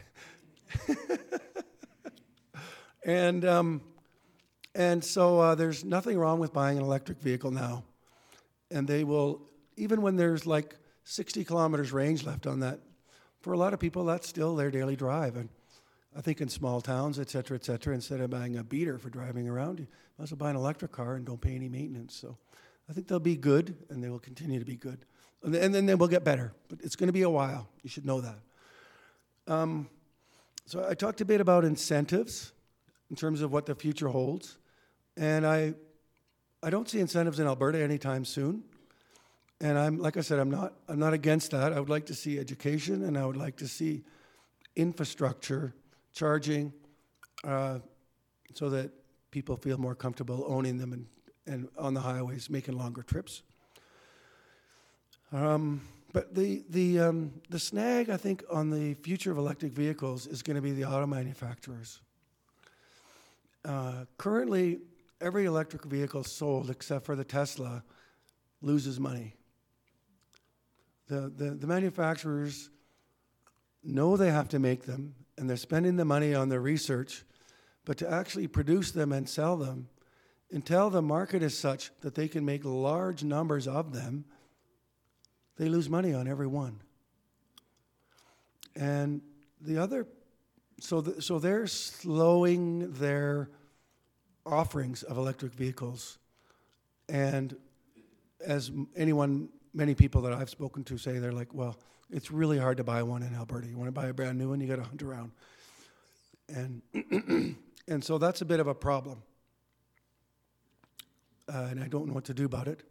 and 3.03 3.43
um, 3.45 3.81
and 4.75 5.03
so 5.03 5.39
uh, 5.39 5.55
there's 5.55 5.83
nothing 5.83 6.17
wrong 6.17 6.39
with 6.39 6.53
buying 6.53 6.77
an 6.77 6.83
electric 6.83 7.19
vehicle 7.19 7.51
now, 7.51 7.83
and 8.71 8.87
they 8.87 9.03
will 9.03 9.41
even 9.75 10.01
when 10.01 10.15
there's 10.15 10.45
like 10.45 10.75
60 11.03 11.43
kilometers 11.43 11.91
range 11.91 12.23
left 12.23 12.47
on 12.47 12.59
that. 12.61 12.79
For 13.41 13.53
a 13.53 13.57
lot 13.57 13.73
of 13.73 13.79
people, 13.79 14.05
that's 14.05 14.27
still 14.27 14.55
their 14.55 14.71
daily 14.71 14.95
drive, 14.95 15.35
and 15.35 15.49
I 16.15 16.21
think 16.21 16.41
in 16.41 16.49
small 16.49 16.81
towns, 16.81 17.17
et 17.19 17.29
cetera, 17.29 17.55
et 17.55 17.65
cetera, 17.65 17.93
instead 17.93 18.21
of 18.21 18.29
buying 18.29 18.57
a 18.57 18.63
beater 18.63 18.97
for 18.97 19.09
driving 19.09 19.49
around, 19.49 19.79
you 19.79 19.87
might 20.17 20.23
as 20.23 20.31
well 20.31 20.37
buy 20.37 20.49
an 20.51 20.55
electric 20.55 20.91
car 20.91 21.15
and 21.15 21.25
don't 21.25 21.41
pay 21.41 21.55
any 21.55 21.69
maintenance. 21.69 22.15
So 22.15 22.37
I 22.89 22.93
think 22.93 23.07
they'll 23.07 23.19
be 23.19 23.35
good, 23.35 23.75
and 23.89 24.03
they 24.03 24.09
will 24.09 24.19
continue 24.19 24.59
to 24.59 24.65
be 24.65 24.75
good, 24.75 25.05
and 25.41 25.53
then 25.53 25.85
they 25.85 25.95
will 25.95 26.07
get 26.07 26.23
better. 26.23 26.53
But 26.69 26.79
it's 26.81 26.95
going 26.95 27.07
to 27.07 27.13
be 27.13 27.23
a 27.23 27.29
while. 27.29 27.67
You 27.81 27.89
should 27.89 28.05
know 28.05 28.21
that. 28.21 28.39
Um, 29.47 29.89
so 30.65 30.87
I 30.87 30.93
talked 30.93 31.19
a 31.21 31.25
bit 31.25 31.41
about 31.41 31.65
incentives 31.65 32.53
in 33.09 33.15
terms 33.15 33.41
of 33.41 33.51
what 33.51 33.65
the 33.65 33.75
future 33.75 34.07
holds, 34.09 34.57
and 35.17 35.45
I, 35.45 35.73
I 36.61 36.69
don't 36.69 36.89
see 36.89 36.99
incentives 36.99 37.39
in 37.39 37.47
Alberta 37.47 37.81
anytime 37.81 38.23
soon. 38.23 38.63
And 39.61 39.77
I'm 39.77 39.97
like 39.97 40.17
I 40.17 40.21
said, 40.21 40.39
I'm 40.39 40.51
not 40.51 40.73
I'm 40.87 40.99
not 40.99 41.13
against 41.13 41.51
that. 41.51 41.73
I 41.73 41.79
would 41.79 41.89
like 41.89 42.05
to 42.07 42.13
see 42.13 42.37
education, 42.37 43.03
and 43.03 43.17
I 43.17 43.25
would 43.25 43.37
like 43.37 43.57
to 43.57 43.67
see 43.67 44.03
infrastructure 44.75 45.73
charging, 46.13 46.71
uh, 47.43 47.79
so 48.53 48.69
that 48.69 48.91
people 49.31 49.57
feel 49.57 49.77
more 49.77 49.95
comfortable 49.95 50.45
owning 50.47 50.77
them 50.77 50.93
and, 50.93 51.07
and 51.47 51.67
on 51.77 51.93
the 51.93 51.99
highways, 51.99 52.49
making 52.49 52.77
longer 52.77 53.01
trips. 53.01 53.41
Um, 55.31 55.81
but 56.13 56.35
the, 56.35 56.63
the, 56.69 56.99
um, 56.99 57.33
the 57.49 57.57
snag, 57.57 58.11
I 58.11 58.17
think, 58.17 58.43
on 58.51 58.69
the 58.69 58.93
future 58.93 59.31
of 59.31 59.37
electric 59.39 59.73
vehicles 59.73 60.27
is 60.27 60.43
going 60.43 60.55
to 60.55 60.61
be 60.61 60.71
the 60.71 60.85
auto 60.85 61.07
manufacturers. 61.07 62.01
Uh, 63.65 64.05
currently, 64.17 64.79
every 65.19 65.45
electric 65.45 65.85
vehicle 65.85 66.23
sold, 66.23 66.69
except 66.69 67.05
for 67.05 67.15
the 67.15 67.23
Tesla, 67.23 67.83
loses 68.61 68.99
money. 68.99 69.33
The, 71.07 71.31
the, 71.35 71.51
the 71.51 71.67
manufacturers 71.67 72.69
know 73.83 74.17
they 74.17 74.31
have 74.31 74.49
to 74.49 74.59
make 74.59 74.83
them, 74.83 75.15
and 75.37 75.49
they're 75.49 75.57
spending 75.57 75.97
the 75.97 76.05
money 76.05 76.33
on 76.33 76.49
their 76.49 76.61
research, 76.61 77.23
but 77.85 77.97
to 77.97 78.09
actually 78.09 78.47
produce 78.47 78.91
them 78.91 79.11
and 79.11 79.27
sell 79.27 79.57
them, 79.57 79.89
until 80.51 80.89
the 80.89 81.01
market 81.01 81.41
is 81.41 81.57
such 81.57 81.91
that 82.01 82.15
they 82.15 82.27
can 82.27 82.45
make 82.45 82.63
large 82.63 83.23
numbers 83.23 83.67
of 83.67 83.91
them, 83.93 84.25
they 85.57 85.67
lose 85.67 85.89
money 85.89 86.13
on 86.13 86.27
every 86.27 86.47
one. 86.47 86.79
And 88.75 89.21
the 89.61 89.77
other, 89.77 90.07
so, 90.79 91.01
the, 91.01 91.21
so 91.21 91.39
they're 91.39 91.67
slowing 91.67 92.91
their 92.93 93.49
offerings 94.45 95.03
of 95.03 95.17
electric 95.17 95.53
vehicles. 95.53 96.17
And 97.09 97.55
as 98.45 98.71
anyone, 98.95 99.49
many 99.73 99.95
people 99.95 100.21
that 100.23 100.33
I've 100.33 100.49
spoken 100.49 100.83
to 100.85 100.97
say, 100.97 101.19
they're 101.19 101.31
like, 101.31 101.53
well, 101.53 101.77
it's 102.13 102.29
really 102.31 102.59
hard 102.59 102.77
to 102.77 102.83
buy 102.83 103.01
one 103.01 103.23
in 103.23 103.33
Alberta. 103.33 103.67
You 103.67 103.77
want 103.77 103.87
to 103.87 103.91
buy 103.91 104.07
a 104.07 104.13
brand 104.13 104.37
new 104.37 104.49
one, 104.49 104.61
you 104.61 104.67
got 104.67 104.75
to 104.75 104.83
hunt 104.83 105.01
around. 105.01 105.31
And, 106.47 106.81
and 107.87 108.03
so 108.03 108.17
that's 108.19 108.41
a 108.41 108.45
bit 108.45 108.59
of 108.59 108.67
a 108.67 108.75
problem. 108.75 109.23
Uh, 111.51 111.67
and 111.71 111.79
I 111.83 111.87
don't 111.87 112.07
know 112.07 112.13
what 112.13 112.25
to 112.25 112.33
do 112.33 112.45
about 112.45 112.67
it. 112.67 112.83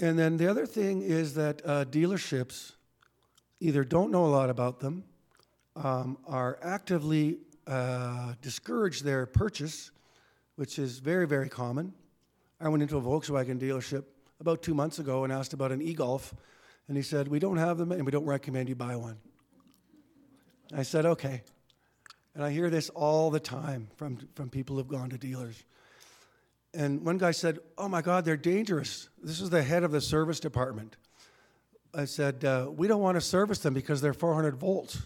And 0.00 0.18
then 0.18 0.36
the 0.36 0.48
other 0.48 0.66
thing 0.66 1.02
is 1.02 1.34
that 1.34 1.62
uh, 1.64 1.84
dealerships 1.84 2.72
either 3.60 3.84
don't 3.84 4.10
know 4.10 4.24
a 4.26 4.28
lot 4.28 4.50
about 4.50 4.80
them, 4.80 5.04
um, 5.76 6.18
are 6.26 6.58
actively 6.62 7.38
uh, 7.66 8.34
discourage 8.42 9.00
their 9.00 9.26
purchase, 9.26 9.92
which 10.56 10.78
is 10.78 10.98
very, 10.98 11.26
very 11.26 11.48
common. 11.48 11.92
I 12.60 12.68
went 12.68 12.82
into 12.82 12.96
a 12.96 13.00
Volkswagen 13.00 13.60
dealership 13.60 14.04
about 14.40 14.62
two 14.62 14.74
months 14.74 14.98
ago 14.98 15.24
and 15.24 15.32
asked 15.32 15.52
about 15.52 15.72
an 15.72 15.80
e 15.80 15.94
Golf, 15.94 16.34
and 16.88 16.96
he 16.96 17.02
said, 17.02 17.28
We 17.28 17.38
don't 17.38 17.58
have 17.58 17.78
them 17.78 17.92
and 17.92 18.04
we 18.04 18.10
don't 18.10 18.24
recommend 18.24 18.68
you 18.68 18.74
buy 18.74 18.96
one. 18.96 19.18
I 20.74 20.82
said, 20.82 21.06
Okay. 21.06 21.42
And 22.34 22.44
I 22.44 22.50
hear 22.50 22.70
this 22.70 22.88
all 22.90 23.30
the 23.30 23.40
time 23.40 23.88
from, 23.96 24.18
from 24.34 24.48
people 24.48 24.76
who've 24.76 24.88
gone 24.88 25.10
to 25.10 25.18
dealers. 25.18 25.64
And 26.74 27.04
one 27.04 27.18
guy 27.18 27.32
said, 27.32 27.58
Oh 27.76 27.88
my 27.88 28.02
God, 28.02 28.24
they're 28.24 28.36
dangerous. 28.36 29.08
This 29.22 29.40
is 29.40 29.50
the 29.50 29.62
head 29.62 29.84
of 29.84 29.92
the 29.92 30.00
service 30.00 30.40
department. 30.40 30.96
I 31.94 32.06
said, 32.06 32.44
uh, 32.44 32.70
We 32.74 32.88
don't 32.88 33.02
want 33.02 33.16
to 33.16 33.20
service 33.20 33.58
them 33.58 33.74
because 33.74 34.00
they're 34.00 34.14
400 34.14 34.56
volts. 34.56 35.02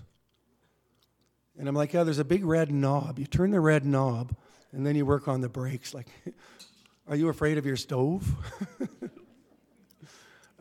And 1.59 1.69
I'm 1.69 1.75
like, 1.75 1.93
Yeah, 1.93 2.05
there's 2.05 2.19
a 2.19 2.25
big 2.25 2.45
red 2.45 2.71
knob. 2.71 3.19
You 3.19 3.27
turn 3.27 3.51
the 3.51 3.61
red 3.61 3.85
knob, 3.85 4.35
and 4.73 4.87
then 4.87 4.95
you 4.95 5.05
work 5.05 5.27
on 5.27 5.41
the 5.41 5.49
brakes. 5.49 5.95
Like, 5.95 6.07
are 7.09 7.17
you 7.17 7.29
afraid 7.29 7.59
of 7.59 7.67
your 7.67 7.77
stove? 7.77 8.31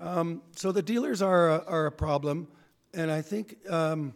um, 0.01 0.41
so 0.55 0.71
the 0.71 0.81
dealers 0.81 1.21
are 1.21 1.49
a, 1.49 1.63
are 1.65 1.85
a 1.85 1.91
problem. 1.91 2.47
And 2.93 3.11
I 3.11 3.21
think 3.21 3.57
um, 3.69 4.13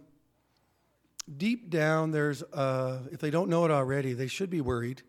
deep 1.37 1.69
down, 1.69 2.11
there's, 2.11 2.43
uh, 2.43 2.99
if 3.11 3.19
they 3.19 3.29
don't 3.29 3.49
know 3.49 3.63
it 3.65 3.71
already, 3.71 4.13
they 4.13 4.27
should 4.27 4.49
be 4.49 4.61
worried 4.61 5.03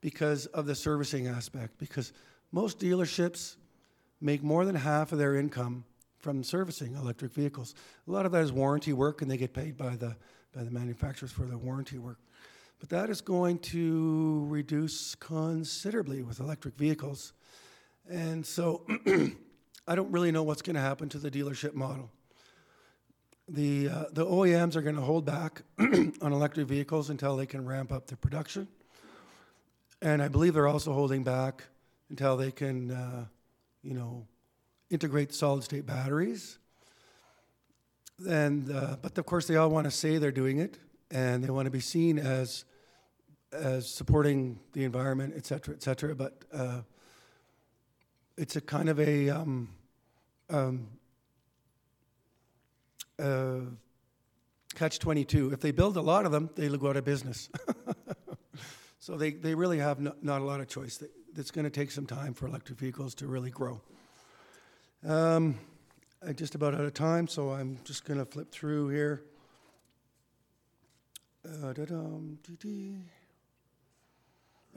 because 0.00 0.46
of 0.46 0.66
the 0.66 0.74
servicing 0.74 1.28
aspect. 1.28 1.78
Because 1.78 2.12
most 2.50 2.80
dealerships 2.80 3.56
make 4.20 4.42
more 4.42 4.64
than 4.64 4.74
half 4.74 5.12
of 5.12 5.18
their 5.18 5.36
income 5.36 5.84
from 6.18 6.42
servicing 6.42 6.94
electric 6.94 7.32
vehicles. 7.32 7.74
A 8.08 8.10
lot 8.10 8.24
of 8.24 8.32
that 8.32 8.42
is 8.42 8.52
warranty 8.52 8.92
work, 8.92 9.22
and 9.22 9.30
they 9.30 9.36
get 9.36 9.52
paid 9.52 9.76
by 9.76 9.96
the 9.96 10.16
by 10.54 10.62
the 10.62 10.70
manufacturers 10.70 11.32
for 11.32 11.46
the 11.46 11.56
warranty 11.56 11.98
work. 11.98 12.18
But 12.78 12.90
that 12.90 13.10
is 13.10 13.20
going 13.20 13.58
to 13.60 14.46
reduce 14.48 15.14
considerably 15.14 16.22
with 16.22 16.40
electric 16.40 16.76
vehicles. 16.76 17.32
And 18.10 18.44
so 18.44 18.86
I 19.86 19.96
don't 19.96 20.12
really 20.12 20.30
know 20.30 20.44
what's 20.44 20.62
going 20.62 20.76
to 20.76 20.82
happen 20.82 21.08
to 21.08 21.18
the 21.18 21.30
dealership 21.30 21.74
model. 21.74 22.10
The, 23.48 23.88
uh, 23.88 24.04
the 24.12 24.24
OEMs 24.24 24.76
are 24.76 24.82
going 24.82 24.94
to 24.94 25.02
hold 25.02 25.24
back 25.24 25.62
on 25.78 26.32
electric 26.32 26.68
vehicles 26.68 27.10
until 27.10 27.36
they 27.36 27.46
can 27.46 27.66
ramp 27.66 27.90
up 27.90 28.06
their 28.06 28.16
production. 28.16 28.68
And 30.00 30.22
I 30.22 30.28
believe 30.28 30.54
they're 30.54 30.68
also 30.68 30.92
holding 30.92 31.24
back 31.24 31.64
until 32.10 32.36
they 32.36 32.52
can, 32.52 32.92
uh, 32.92 33.24
you 33.82 33.94
know, 33.94 34.26
integrate 34.90 35.34
solid 35.34 35.64
state 35.64 35.84
batteries. 35.84 36.58
And, 38.28 38.70
uh, 38.70 38.96
but 39.02 39.18
of 39.18 39.26
course, 39.26 39.46
they 39.48 39.56
all 39.56 39.70
want 39.70 39.86
to 39.86 39.90
say 39.90 40.18
they're 40.18 40.30
doing 40.30 40.58
it, 40.58 40.78
and 41.10 41.42
they 41.42 41.50
want 41.50 41.66
to 41.66 41.70
be 41.70 41.80
seen 41.80 42.18
as, 42.18 42.64
as 43.52 43.88
supporting 43.88 44.60
the 44.74 44.84
environment, 44.84 45.34
et 45.36 45.44
cetera, 45.44 45.74
et 45.74 45.82
cetera. 45.82 46.14
But 46.14 46.44
uh, 46.52 46.82
it's 48.42 48.56
a 48.56 48.60
kind 48.60 48.88
of 48.88 49.00
a 49.00 49.30
um, 49.30 49.68
um, 50.50 50.88
uh, 53.18 53.60
catch 54.74 54.98
22. 54.98 55.52
If 55.52 55.60
they 55.60 55.70
build 55.70 55.96
a 55.96 56.02
lot 56.02 56.26
of 56.26 56.32
them, 56.32 56.50
they'll 56.56 56.76
go 56.76 56.90
out 56.90 56.96
of 56.96 57.04
business. 57.04 57.48
So 59.02 59.16
they, 59.16 59.32
they 59.32 59.56
really 59.56 59.80
have 59.80 59.98
no, 59.98 60.14
not 60.22 60.42
a 60.42 60.44
lot 60.44 60.60
of 60.60 60.68
choice. 60.68 61.02
It's 61.36 61.50
going 61.50 61.64
to 61.64 61.70
take 61.70 61.90
some 61.90 62.06
time 62.06 62.34
for 62.34 62.46
electric 62.46 62.78
vehicles 62.78 63.16
to 63.16 63.26
really 63.26 63.50
grow. 63.50 63.80
Um, 65.04 65.58
I'm 66.24 66.36
just 66.36 66.54
about 66.54 66.74
out 66.74 66.82
of 66.82 66.94
time, 66.94 67.26
so 67.26 67.50
I'm 67.50 67.80
just 67.82 68.04
going 68.04 68.20
to 68.20 68.24
flip 68.24 68.52
through 68.52 68.90
here. 68.90 69.24
Uh, 71.44 71.70
I 71.70 71.72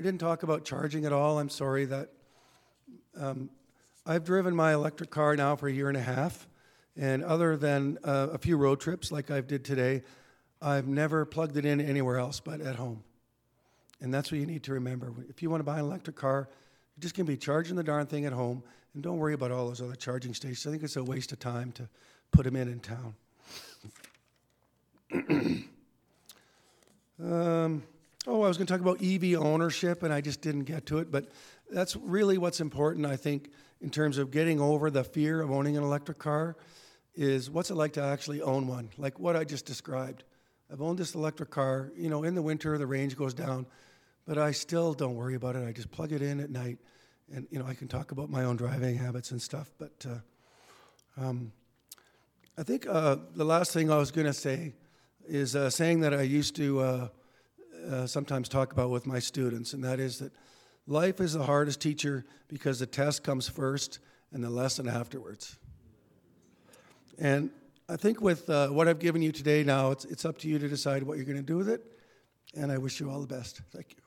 didn't 0.01 0.17
talk 0.17 0.41
about 0.41 0.65
charging 0.65 1.05
at 1.05 1.13
all. 1.13 1.37
I'm 1.37 1.49
sorry 1.49 1.85
that 1.85 2.09
um, 3.17 3.49
I've 4.05 4.23
driven 4.23 4.55
my 4.55 4.73
electric 4.73 5.09
car 5.09 5.35
now 5.35 5.55
for 5.55 5.67
a 5.67 5.71
year 5.71 5.89
and 5.89 5.97
a 5.97 6.01
half, 6.01 6.47
and 6.95 7.23
other 7.23 7.57
than 7.57 7.97
uh, 8.03 8.27
a 8.31 8.37
few 8.37 8.57
road 8.57 8.79
trips 8.79 9.11
like 9.11 9.31
I 9.31 9.41
did 9.41 9.65
today, 9.65 10.03
I've 10.61 10.87
never 10.87 11.25
plugged 11.25 11.57
it 11.57 11.65
in 11.65 11.81
anywhere 11.81 12.17
else 12.17 12.39
but 12.39 12.61
at 12.61 12.75
home. 12.75 13.03
And 14.01 14.13
that's 14.13 14.31
what 14.31 14.39
you 14.39 14.45
need 14.45 14.63
to 14.63 14.73
remember. 14.73 15.11
If 15.29 15.41
you 15.41 15.49
want 15.49 15.61
to 15.61 15.65
buy 15.65 15.79
an 15.79 15.85
electric 15.85 16.15
car, 16.15 16.47
you're 16.95 17.01
just 17.01 17.15
going 17.15 17.25
to 17.25 17.31
be 17.31 17.37
charging 17.37 17.75
the 17.75 17.83
darn 17.83 18.05
thing 18.05 18.25
at 18.25 18.33
home, 18.33 18.63
and 18.93 19.03
don't 19.03 19.17
worry 19.17 19.33
about 19.33 19.51
all 19.51 19.67
those 19.67 19.81
other 19.81 19.95
charging 19.95 20.33
stations. 20.33 20.65
I 20.67 20.71
think 20.71 20.83
it's 20.83 20.95
a 20.95 21.03
waste 21.03 21.31
of 21.31 21.39
time 21.39 21.71
to 21.73 21.89
put 22.31 22.45
them 22.45 22.55
in 22.55 22.67
in 22.67 22.79
town. 22.79 23.15
um, 27.21 27.83
oh, 28.27 28.41
I 28.43 28.47
was 28.47 28.57
going 28.57 28.67
to 28.67 28.73
talk 28.73 28.81
about 28.81 29.01
EV 29.03 29.35
ownership, 29.39 30.03
and 30.03 30.13
I 30.13 30.21
just 30.21 30.41
didn't 30.41 30.63
get 30.63 30.85
to 30.87 30.99
it, 30.99 31.11
but 31.11 31.25
that's 31.71 31.95
really 31.95 32.37
what's 32.37 32.59
important, 32.59 33.05
I 33.05 33.15
think, 33.15 33.49
in 33.81 33.89
terms 33.89 34.17
of 34.17 34.31
getting 34.31 34.59
over 34.59 34.89
the 34.89 35.03
fear 35.03 35.41
of 35.41 35.51
owning 35.51 35.77
an 35.77 35.83
electric 35.83 36.17
car, 36.17 36.55
is 37.15 37.49
what's 37.49 37.69
it 37.69 37.75
like 37.75 37.93
to 37.93 38.03
actually 38.03 38.41
own 38.41 38.67
one, 38.67 38.89
like 38.97 39.19
what 39.19 39.35
I 39.35 39.43
just 39.43 39.65
described. 39.65 40.23
I've 40.71 40.81
owned 40.81 40.97
this 40.97 41.15
electric 41.15 41.49
car. 41.49 41.91
You 41.95 42.09
know, 42.09 42.23
in 42.23 42.35
the 42.35 42.41
winter, 42.41 42.77
the 42.77 42.87
range 42.87 43.15
goes 43.15 43.33
down, 43.33 43.65
but 44.25 44.37
I 44.37 44.51
still 44.51 44.93
don't 44.93 45.15
worry 45.15 45.35
about 45.35 45.55
it. 45.55 45.67
I 45.67 45.71
just 45.71 45.91
plug 45.91 46.11
it 46.11 46.21
in 46.21 46.39
at 46.39 46.49
night, 46.49 46.79
and 47.33 47.47
you 47.51 47.59
know, 47.59 47.65
I 47.65 47.73
can 47.73 47.87
talk 47.87 48.11
about 48.11 48.29
my 48.29 48.43
own 48.43 48.55
driving 48.55 48.97
habits 48.97 49.31
and 49.31 49.41
stuff. 49.41 49.71
But 49.77 50.05
uh, 50.09 51.21
um, 51.21 51.51
I 52.57 52.63
think 52.63 52.87
uh, 52.87 53.17
the 53.35 53.45
last 53.45 53.71
thing 53.73 53.91
I 53.91 53.97
was 53.97 54.11
going 54.11 54.27
to 54.27 54.33
say 54.33 54.73
is 55.27 55.55
a 55.55 55.69
saying 55.71 56.01
that 56.01 56.13
I 56.13 56.21
used 56.21 56.55
to 56.57 56.79
uh, 56.79 57.07
uh, 57.89 58.07
sometimes 58.07 58.49
talk 58.49 58.71
about 58.71 58.89
with 58.89 59.05
my 59.05 59.19
students, 59.19 59.73
and 59.73 59.83
that 59.83 59.99
is 59.99 60.19
that 60.19 60.33
life 60.87 61.19
is 61.19 61.33
the 61.33 61.43
hardest 61.43 61.81
teacher 61.81 62.25
because 62.47 62.79
the 62.79 62.85
test 62.85 63.23
comes 63.23 63.47
first 63.47 63.99
and 64.31 64.43
the 64.43 64.49
lesson 64.49 64.87
afterwards. 64.87 65.57
And 67.17 67.49
I 67.87 67.95
think 67.95 68.21
with 68.21 68.49
uh, 68.49 68.67
what 68.69 68.87
I've 68.87 68.99
given 68.99 69.21
you 69.21 69.31
today 69.31 69.63
now, 69.63 69.91
it's, 69.91 70.05
it's 70.05 70.25
up 70.25 70.37
to 70.39 70.47
you 70.47 70.59
to 70.59 70.67
decide 70.67 71.03
what 71.03 71.17
you're 71.17 71.25
going 71.25 71.37
to 71.37 71.43
do 71.43 71.57
with 71.57 71.69
it, 71.69 71.81
and 72.55 72.71
I 72.71 72.77
wish 72.77 72.99
you 72.99 73.09
all 73.09 73.21
the 73.21 73.27
best. 73.27 73.61
Thank 73.71 73.91
you. 73.91 74.04